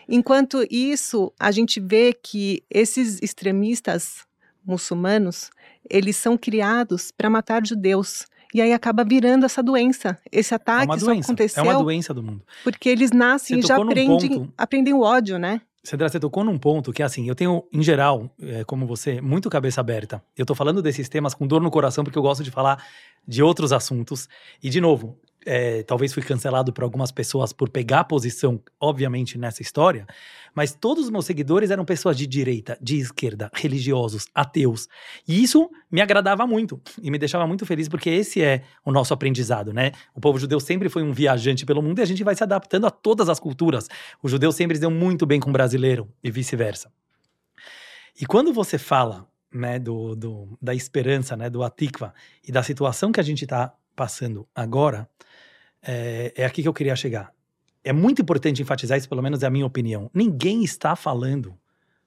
[0.08, 4.28] Enquanto isso, a gente vê que esses extremistas
[4.66, 5.50] muçulmanos,
[5.90, 8.26] eles são criados para matar judeus.
[8.54, 10.20] E aí acaba virando essa doença.
[10.32, 11.64] Esse ataque é uma doença, aconteceu.
[11.64, 12.44] É uma doença do mundo.
[12.64, 15.62] Porque eles nascem e já aprendem, ponto, aprendem o ódio, né?
[15.84, 19.50] Cedra, você tocou num ponto que, assim, eu tenho, em geral, é, como você, muito
[19.50, 20.22] cabeça aberta.
[20.38, 22.86] Eu tô falando desses temas com dor no coração, porque eu gosto de falar
[23.26, 24.28] de outros assuntos.
[24.62, 29.62] E, de novo, é, talvez fui cancelado por algumas pessoas por pegar posição, obviamente, nessa
[29.62, 30.06] história,
[30.54, 34.88] mas todos os meus seguidores eram pessoas de direita, de esquerda, religiosos, ateus.
[35.28, 39.14] E isso me agradava muito e me deixava muito feliz, porque esse é o nosso
[39.14, 39.92] aprendizado, né?
[40.14, 42.88] O povo judeu sempre foi um viajante pelo mundo e a gente vai se adaptando
[42.88, 43.88] a todas as culturas.
[44.22, 46.92] O judeu sempre se deu muito bem com o brasileiro e vice-versa.
[48.20, 52.14] E quando você fala né, do, do, da esperança, né, do Atikva
[52.46, 55.10] e da situação que a gente está passando agora,
[55.82, 57.32] é, é aqui que eu queria chegar.
[57.84, 60.10] É muito importante enfatizar isso, pelo menos é a minha opinião.
[60.14, 61.58] Ninguém está falando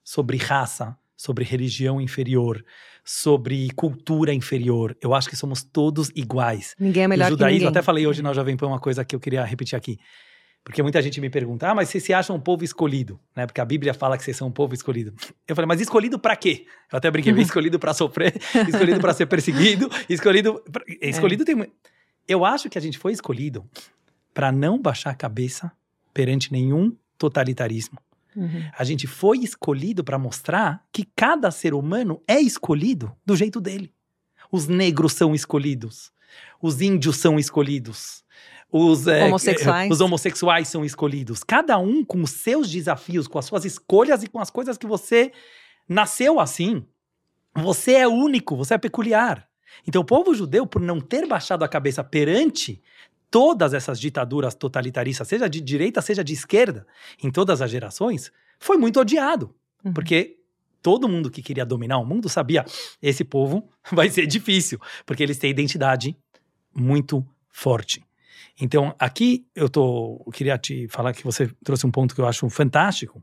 [0.04, 2.62] sobre raça, sobre religião inferior,
[3.04, 4.96] sobre cultura inferior.
[5.00, 6.74] Eu acho que somos todos iguais.
[6.78, 7.68] Ninguém é melhor o judaísmo, que ninguém.
[7.68, 9.98] até falei hoje na Jovem Pan uma coisa que eu queria repetir aqui.
[10.64, 13.46] Porque muita gente me pergunta, ah, mas vocês se acham um povo escolhido, né?
[13.46, 15.12] Porque a Bíblia fala que vocês são um povo escolhido.
[15.46, 16.66] Eu falei, mas escolhido para quê?
[16.90, 18.32] Eu até brinquei, escolhido para sofrer,
[18.68, 20.62] escolhido para ser perseguido, escolhido.
[20.70, 20.84] Pra...
[21.00, 21.46] Escolhido é.
[21.46, 21.72] tem
[22.26, 23.68] eu acho que a gente foi escolhido
[24.32, 25.72] para não baixar a cabeça
[26.12, 27.98] perante nenhum totalitarismo.
[28.34, 28.70] Uhum.
[28.76, 33.92] A gente foi escolhido para mostrar que cada ser humano é escolhido do jeito dele.
[34.50, 36.12] Os negros são escolhidos,
[36.60, 38.24] os índios são escolhidos,
[38.70, 39.90] os é, homossexuais.
[39.90, 41.44] os homossexuais são escolhidos.
[41.44, 44.86] Cada um com os seus desafios, com as suas escolhas e com as coisas que
[44.86, 45.30] você
[45.86, 46.84] nasceu assim.
[47.54, 49.46] Você é único, você é peculiar.
[49.86, 52.82] Então, o povo judeu, por não ter baixado a cabeça perante
[53.30, 56.86] todas essas ditaduras totalitaristas, seja de direita, seja de esquerda,
[57.22, 59.54] em todas as gerações, foi muito odiado.
[59.84, 59.92] Uhum.
[59.92, 60.36] Porque
[60.82, 62.64] todo mundo que queria dominar o mundo sabia:
[63.00, 66.16] esse povo vai ser difícil, porque eles têm identidade
[66.74, 68.04] muito forte.
[68.60, 72.26] Então, aqui eu tô, eu queria te falar que você trouxe um ponto que eu
[72.26, 73.22] acho fantástico,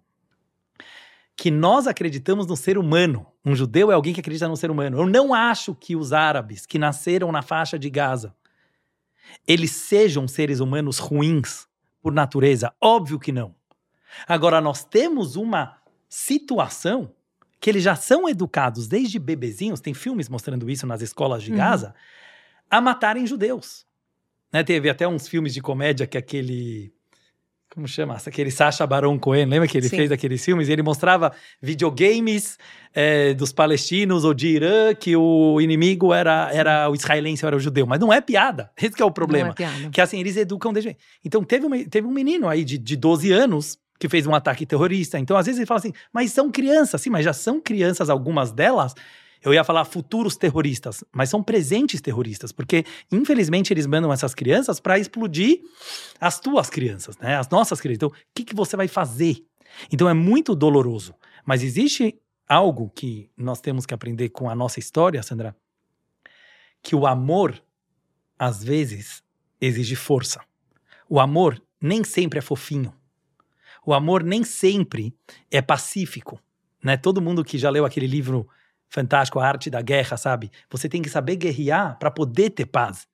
[1.40, 3.26] que nós acreditamos no ser humano.
[3.46, 5.00] Um judeu é alguém que acredita no ser humano.
[5.00, 8.36] Eu não acho que os árabes que nasceram na faixa de Gaza
[9.48, 11.66] eles sejam seres humanos ruins
[12.02, 12.74] por natureza.
[12.82, 13.56] Óbvio que não.
[14.28, 15.78] Agora, nós temos uma
[16.10, 17.14] situação
[17.62, 21.58] que eles já são educados desde bebezinhos, tem filmes mostrando isso nas escolas de uhum.
[21.58, 21.96] Gaza,
[22.70, 23.86] a matarem judeus.
[24.52, 26.92] Né, teve até uns filmes de comédia que aquele
[27.74, 28.18] como chama?
[28.26, 29.98] Aquele Sacha Baron Cohen, lembra que ele Sim.
[29.98, 30.68] fez aqueles filmes?
[30.68, 32.58] E ele mostrava videogames
[32.94, 37.60] é, dos palestinos ou de Irã que o inimigo era, era o israelense, era o
[37.60, 37.86] judeu.
[37.86, 38.72] Mas não é piada.
[38.82, 39.50] Esse é o problema.
[39.50, 39.90] É piada.
[39.92, 40.98] Que assim, eles educam desde.
[41.24, 44.66] Então teve, uma, teve um menino aí de, de 12 anos que fez um ataque
[44.66, 45.20] terrorista.
[45.20, 47.02] Então, às vezes, ele fala assim, mas são crianças.
[47.02, 48.96] Sim, mas já são crianças, algumas delas.
[49.42, 54.80] Eu ia falar futuros terroristas, mas são presentes terroristas, porque infelizmente eles mandam essas crianças
[54.80, 55.62] para explodir
[56.20, 57.38] as tuas crianças, né?
[57.38, 57.98] As nossas crianças.
[57.98, 59.38] Então, o que, que você vai fazer?
[59.92, 61.16] Então é muito doloroso.
[61.46, 65.56] Mas existe algo que nós temos que aprender com a nossa história, Sandra,
[66.82, 67.62] que o amor,
[68.38, 69.24] às vezes,
[69.62, 70.42] exige força.
[71.08, 72.94] O amor nem sempre é fofinho.
[73.86, 75.14] O amor nem sempre
[75.50, 76.40] é pacífico.
[76.84, 76.98] Né?
[76.98, 78.48] Todo mundo que já leu aquele livro
[78.90, 80.52] fantástico, a arte da guerra, sabe?
[80.70, 83.08] Você tem que saber guerrear para poder ter paz.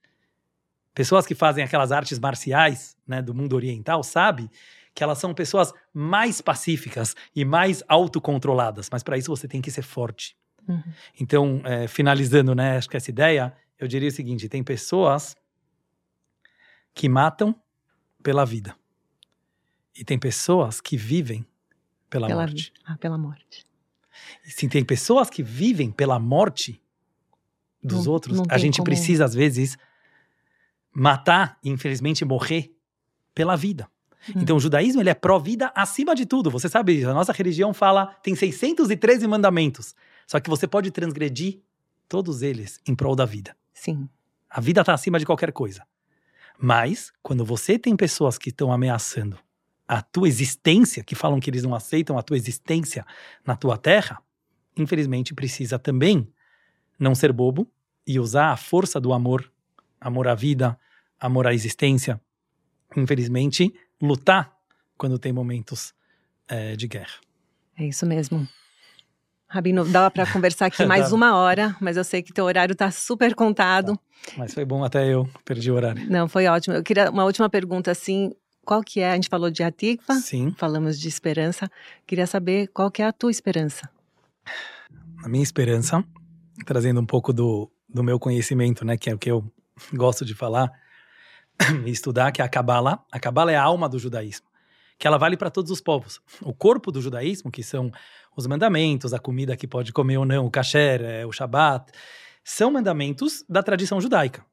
[0.93, 4.49] Pessoas que fazem aquelas artes marciais, né, do mundo oriental, sabe
[4.93, 9.69] que elas são pessoas mais pacíficas e mais autocontroladas, mas para isso você tem que
[9.69, 10.37] ser forte.
[10.65, 10.81] Uhum.
[11.19, 15.35] Então, é, finalizando, né, acho que essa ideia, eu diria o seguinte: tem pessoas
[16.93, 17.53] que matam
[18.23, 18.73] pela vida
[19.93, 21.45] e tem pessoas que vivem
[22.09, 22.73] pela, pela morte.
[22.85, 23.65] Ah, pela morte.
[24.43, 26.81] Sim, tem pessoas que vivem pela morte
[27.83, 28.37] dos não, outros.
[28.37, 28.85] Não a gente como...
[28.85, 29.77] precisa, às vezes,
[30.93, 32.73] matar, infelizmente, morrer
[33.33, 33.89] pela vida.
[34.29, 34.41] Hum.
[34.41, 36.49] Então, o judaísmo ele é pró-vida acima de tudo.
[36.49, 39.95] Você sabe, a nossa religião fala, tem 613 mandamentos.
[40.25, 41.59] Só que você pode transgredir
[42.07, 43.55] todos eles em prol da vida.
[43.73, 44.09] Sim.
[44.49, 45.85] A vida está acima de qualquer coisa.
[46.57, 49.37] Mas, quando você tem pessoas que estão ameaçando
[49.87, 53.05] a tua existência, que falam que eles não aceitam a tua existência
[53.45, 54.19] na tua terra,
[54.75, 56.27] infelizmente precisa também
[56.99, 57.69] não ser bobo
[58.05, 59.51] e usar a força do amor,
[59.99, 60.77] amor à vida,
[61.19, 62.19] amor à existência,
[62.95, 64.55] infelizmente lutar
[64.97, 65.93] quando tem momentos
[66.47, 67.19] é, de guerra.
[67.77, 68.47] É isso mesmo.
[69.47, 72.89] Rabino, dava para conversar aqui mais uma hora, mas eu sei que teu horário está
[72.91, 73.95] super contado.
[73.95, 74.33] Tá.
[74.37, 76.09] Mas foi bom até eu perdi o horário.
[76.09, 76.75] Não, foi ótimo.
[76.75, 78.31] Eu queria uma última pergunta assim,
[78.65, 79.11] qual que é?
[79.11, 80.53] A gente falou de Atikva, Sim.
[80.57, 81.69] falamos de esperança.
[82.05, 83.89] Queria saber qual que é a tua esperança.
[85.23, 86.03] A minha esperança,
[86.65, 89.49] trazendo um pouco do, do meu conhecimento, né, que é o que eu
[89.93, 90.71] gosto de falar
[91.85, 93.03] e estudar, que é a Kabbalah.
[93.11, 94.47] A Kabbalah é a alma do judaísmo,
[94.97, 96.19] que ela vale para todos os povos.
[96.41, 97.91] O corpo do judaísmo, que são
[98.35, 101.91] os mandamentos, a comida que pode comer ou não, o kasher, é, o shabat,
[102.43, 104.43] são mandamentos da tradição judaica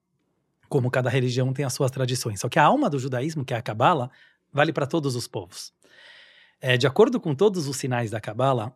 [0.73, 2.41] como cada religião tem as suas tradições.
[2.41, 4.11] Só que a alma do judaísmo, que é a Cabala,
[4.51, 5.71] vale para todos os povos.
[6.63, 8.75] É, de acordo com todos os sinais da Cabala,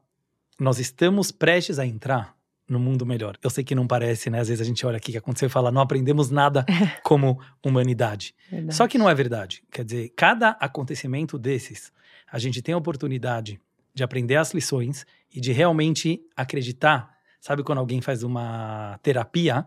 [0.60, 2.36] nós estamos prestes a entrar
[2.68, 3.38] no mundo melhor.
[3.42, 4.40] Eu sei que não parece, né?
[4.40, 6.66] Às vezes a gente olha aqui o que aconteceu e fala, não aprendemos nada
[7.02, 8.34] como humanidade.
[8.50, 8.76] Verdade.
[8.76, 9.64] Só que não é verdade.
[9.72, 11.90] Quer dizer, cada acontecimento desses,
[12.30, 13.58] a gente tem a oportunidade
[13.94, 17.16] de aprender as lições e de realmente acreditar.
[17.40, 19.66] Sabe quando alguém faz uma terapia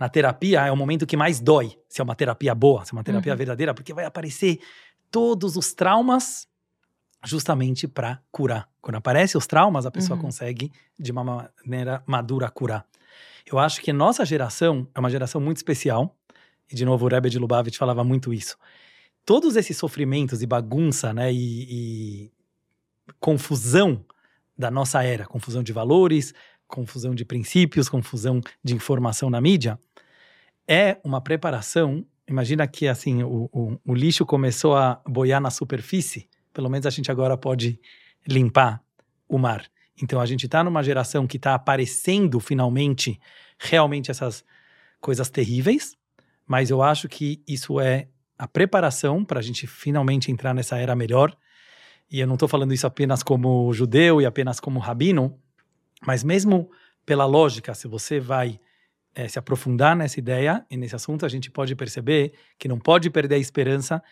[0.00, 2.96] na terapia é o momento que mais dói, se é uma terapia boa, se é
[2.96, 3.38] uma terapia uhum.
[3.38, 4.58] verdadeira, porque vai aparecer
[5.10, 6.48] todos os traumas
[7.22, 8.66] justamente para curar.
[8.80, 10.22] Quando aparecem os traumas, a pessoa uhum.
[10.22, 12.86] consegue, de uma maneira madura, curar.
[13.44, 16.16] Eu acho que nossa geração é uma geração muito especial,
[16.72, 18.56] e de novo o Rebbe de Lubavitch falava muito isso.
[19.26, 22.32] Todos esses sofrimentos e bagunça, né, e, e
[23.18, 24.02] confusão
[24.56, 26.32] da nossa era, confusão de valores,
[26.66, 29.78] confusão de princípios, confusão de informação na mídia,
[30.70, 32.06] é uma preparação.
[32.28, 36.90] Imagina que assim o, o, o lixo começou a boiar na superfície, pelo menos a
[36.90, 37.80] gente agora pode
[38.24, 38.80] limpar
[39.28, 39.66] o mar.
[40.00, 43.20] Então a gente está numa geração que está aparecendo finalmente
[43.58, 44.44] realmente essas
[45.00, 45.96] coisas terríveis,
[46.46, 48.06] mas eu acho que isso é
[48.38, 51.36] a preparação para a gente finalmente entrar nessa era melhor.
[52.08, 55.36] E eu não estou falando isso apenas como judeu e apenas como rabino,
[56.06, 56.70] mas mesmo
[57.04, 58.60] pela lógica, se você vai
[59.14, 63.10] é, se aprofundar nessa ideia e nesse assunto, a gente pode perceber que não pode
[63.10, 64.02] perder a esperança,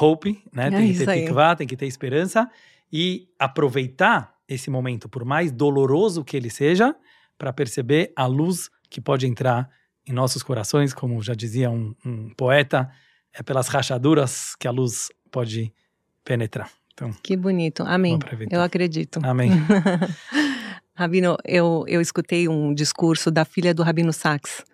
[0.00, 0.68] hope, né?
[0.68, 2.50] É tem que ter tem que ter esperança
[2.92, 6.94] e aproveitar esse momento, por mais doloroso que ele seja,
[7.38, 9.68] para perceber a luz que pode entrar
[10.06, 12.90] em nossos corações, como já dizia um, um poeta,
[13.32, 15.72] é pelas rachaduras que a luz pode
[16.22, 16.70] penetrar.
[16.92, 17.82] Então, que bonito.
[17.82, 18.18] Amém.
[18.50, 19.18] Eu acredito.
[19.24, 19.50] Amém.
[20.94, 24.64] Rabino, eu, eu escutei um discurso da filha do Rabino Sachs,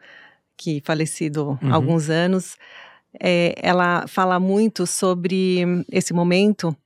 [0.56, 1.72] que falecido uhum.
[1.72, 2.58] há alguns anos.
[3.18, 6.76] É, ela fala muito sobre esse momento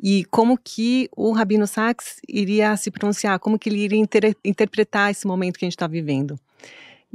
[0.00, 5.10] e como que o Rabino Sachs iria se pronunciar, como que ele iria inter interpretar
[5.10, 6.38] esse momento que a gente está vivendo.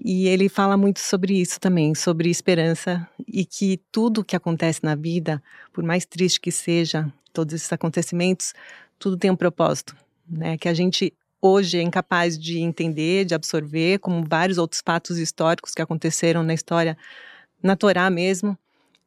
[0.04, 4.96] E ele fala muito sobre isso também, sobre esperança e que tudo que acontece na
[4.96, 8.54] vida, por mais triste que seja, todos esses acontecimentos,
[8.98, 9.96] tudo tem um propósito,
[10.28, 10.58] né?
[10.58, 15.74] Que a gente hoje é incapaz de entender, de absorver, como vários outros fatos históricos
[15.74, 16.98] que aconteceram na história,
[17.62, 18.58] na Torá mesmo,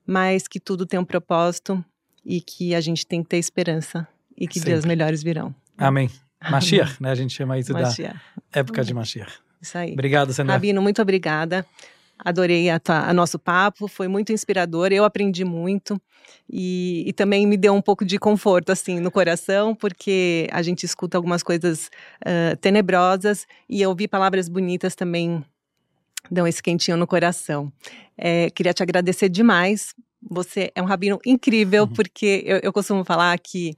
[0.06, 1.84] mas que tudo tem um propósito
[2.24, 4.06] e que a gente tem que ter esperança
[4.36, 4.72] e que Sempre.
[4.72, 5.54] dias melhores virão.
[5.76, 6.10] Amém.
[6.50, 7.10] Mashiach, né?
[7.10, 8.18] A gente chama isso Mashiach.
[8.50, 9.32] da época de Mashiach.
[9.60, 9.92] Isso aí.
[9.92, 10.54] Obrigado, Sandra.
[10.54, 11.66] Rabino, muito obrigada.
[12.24, 16.00] Adorei a, a, nosso papo, foi muito inspirador, eu aprendi muito
[16.48, 20.84] e, e, também me deu um pouco de conforto assim no coração, porque a gente
[20.84, 21.90] escuta algumas coisas
[22.22, 25.44] uh, tenebrosas e ouvir palavras bonitas também
[26.30, 27.72] dão esse quentinho no coração.
[28.16, 31.92] É, queria te agradecer demais, você é um rabino incrível, uhum.
[31.92, 33.76] porque eu, eu costumo falar que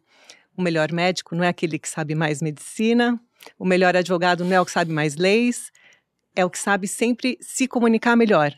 [0.57, 3.18] o melhor médico não é aquele que sabe mais medicina,
[3.59, 5.70] o melhor advogado não é o que sabe mais leis,
[6.35, 8.53] é o que sabe sempre se comunicar melhor.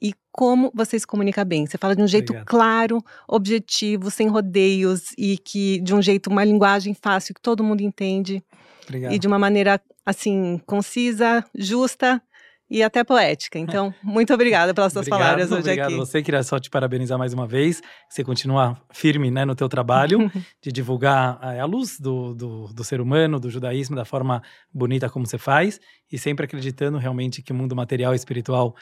[0.00, 1.66] E como você se comunica bem.
[1.66, 2.46] Você fala de um jeito Obrigado.
[2.46, 7.82] claro, objetivo, sem rodeios e que de um jeito, uma linguagem fácil que todo mundo
[7.82, 8.42] entende.
[8.84, 9.12] Obrigado.
[9.12, 12.22] E de uma maneira assim, concisa, justa
[12.70, 13.58] e até poética.
[13.58, 15.94] Então, muito obrigada pelas suas obrigado, palavras hoje obrigado aqui.
[15.94, 17.82] Obrigado você, queria só te parabenizar mais uma vez.
[18.08, 20.30] Você continua firme né, no teu trabalho
[20.62, 24.40] de divulgar a, eh, a luz do, do, do, ser humano, do judaísmo, da forma
[24.72, 28.76] bonita como você faz e sempre acreditando realmente que o mundo material e espiritual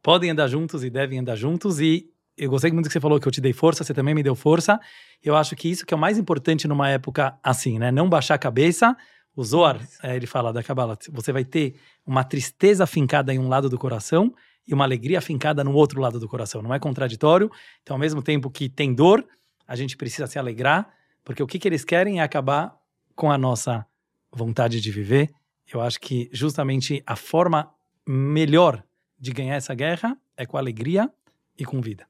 [0.00, 3.28] podem andar juntos e devem andar juntos e eu gostei muito que você falou que
[3.28, 4.80] eu te dei força, você também me deu força.
[5.22, 7.92] Eu acho que isso que é o mais importante numa época assim, né?
[7.92, 8.96] Não baixar a cabeça,
[9.36, 11.74] o Zohar, é, ele fala da Kabbalah, você vai ter
[12.06, 14.34] uma tristeza afincada em um lado do coração
[14.66, 16.62] e uma alegria afincada no outro lado do coração.
[16.62, 17.50] Não é contraditório.
[17.82, 19.26] Então, ao mesmo tempo que tem dor,
[19.66, 20.88] a gente precisa se alegrar,
[21.24, 22.76] porque o que, que eles querem é acabar
[23.14, 23.86] com a nossa
[24.32, 25.32] vontade de viver.
[25.72, 27.70] Eu acho que justamente a forma
[28.06, 28.82] melhor
[29.18, 31.10] de ganhar essa guerra é com alegria
[31.58, 32.06] e com vida.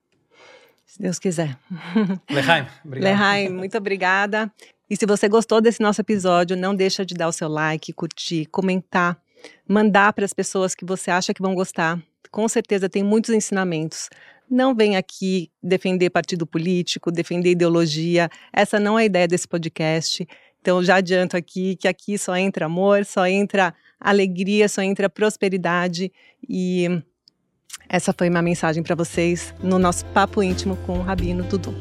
[0.86, 1.58] Se Deus quiser.
[2.30, 3.10] Lehaim, obrigado.
[3.10, 4.52] Lehaim, muito obrigada.
[4.88, 8.46] E se você gostou desse nosso episódio, não deixa de dar o seu like, curtir,
[8.46, 9.18] comentar,
[9.66, 12.00] mandar para as pessoas que você acha que vão gostar.
[12.30, 14.10] Com certeza tem muitos ensinamentos.
[14.50, 18.28] Não vem aqui defender partido político, defender ideologia.
[18.52, 20.26] Essa não é a ideia desse podcast.
[20.60, 26.12] Então já adianto aqui que aqui só entra amor, só entra alegria, só entra prosperidade
[26.46, 26.88] e
[27.88, 31.74] essa foi uma mensagem para vocês no nosso papo íntimo com o Rabino Dudu.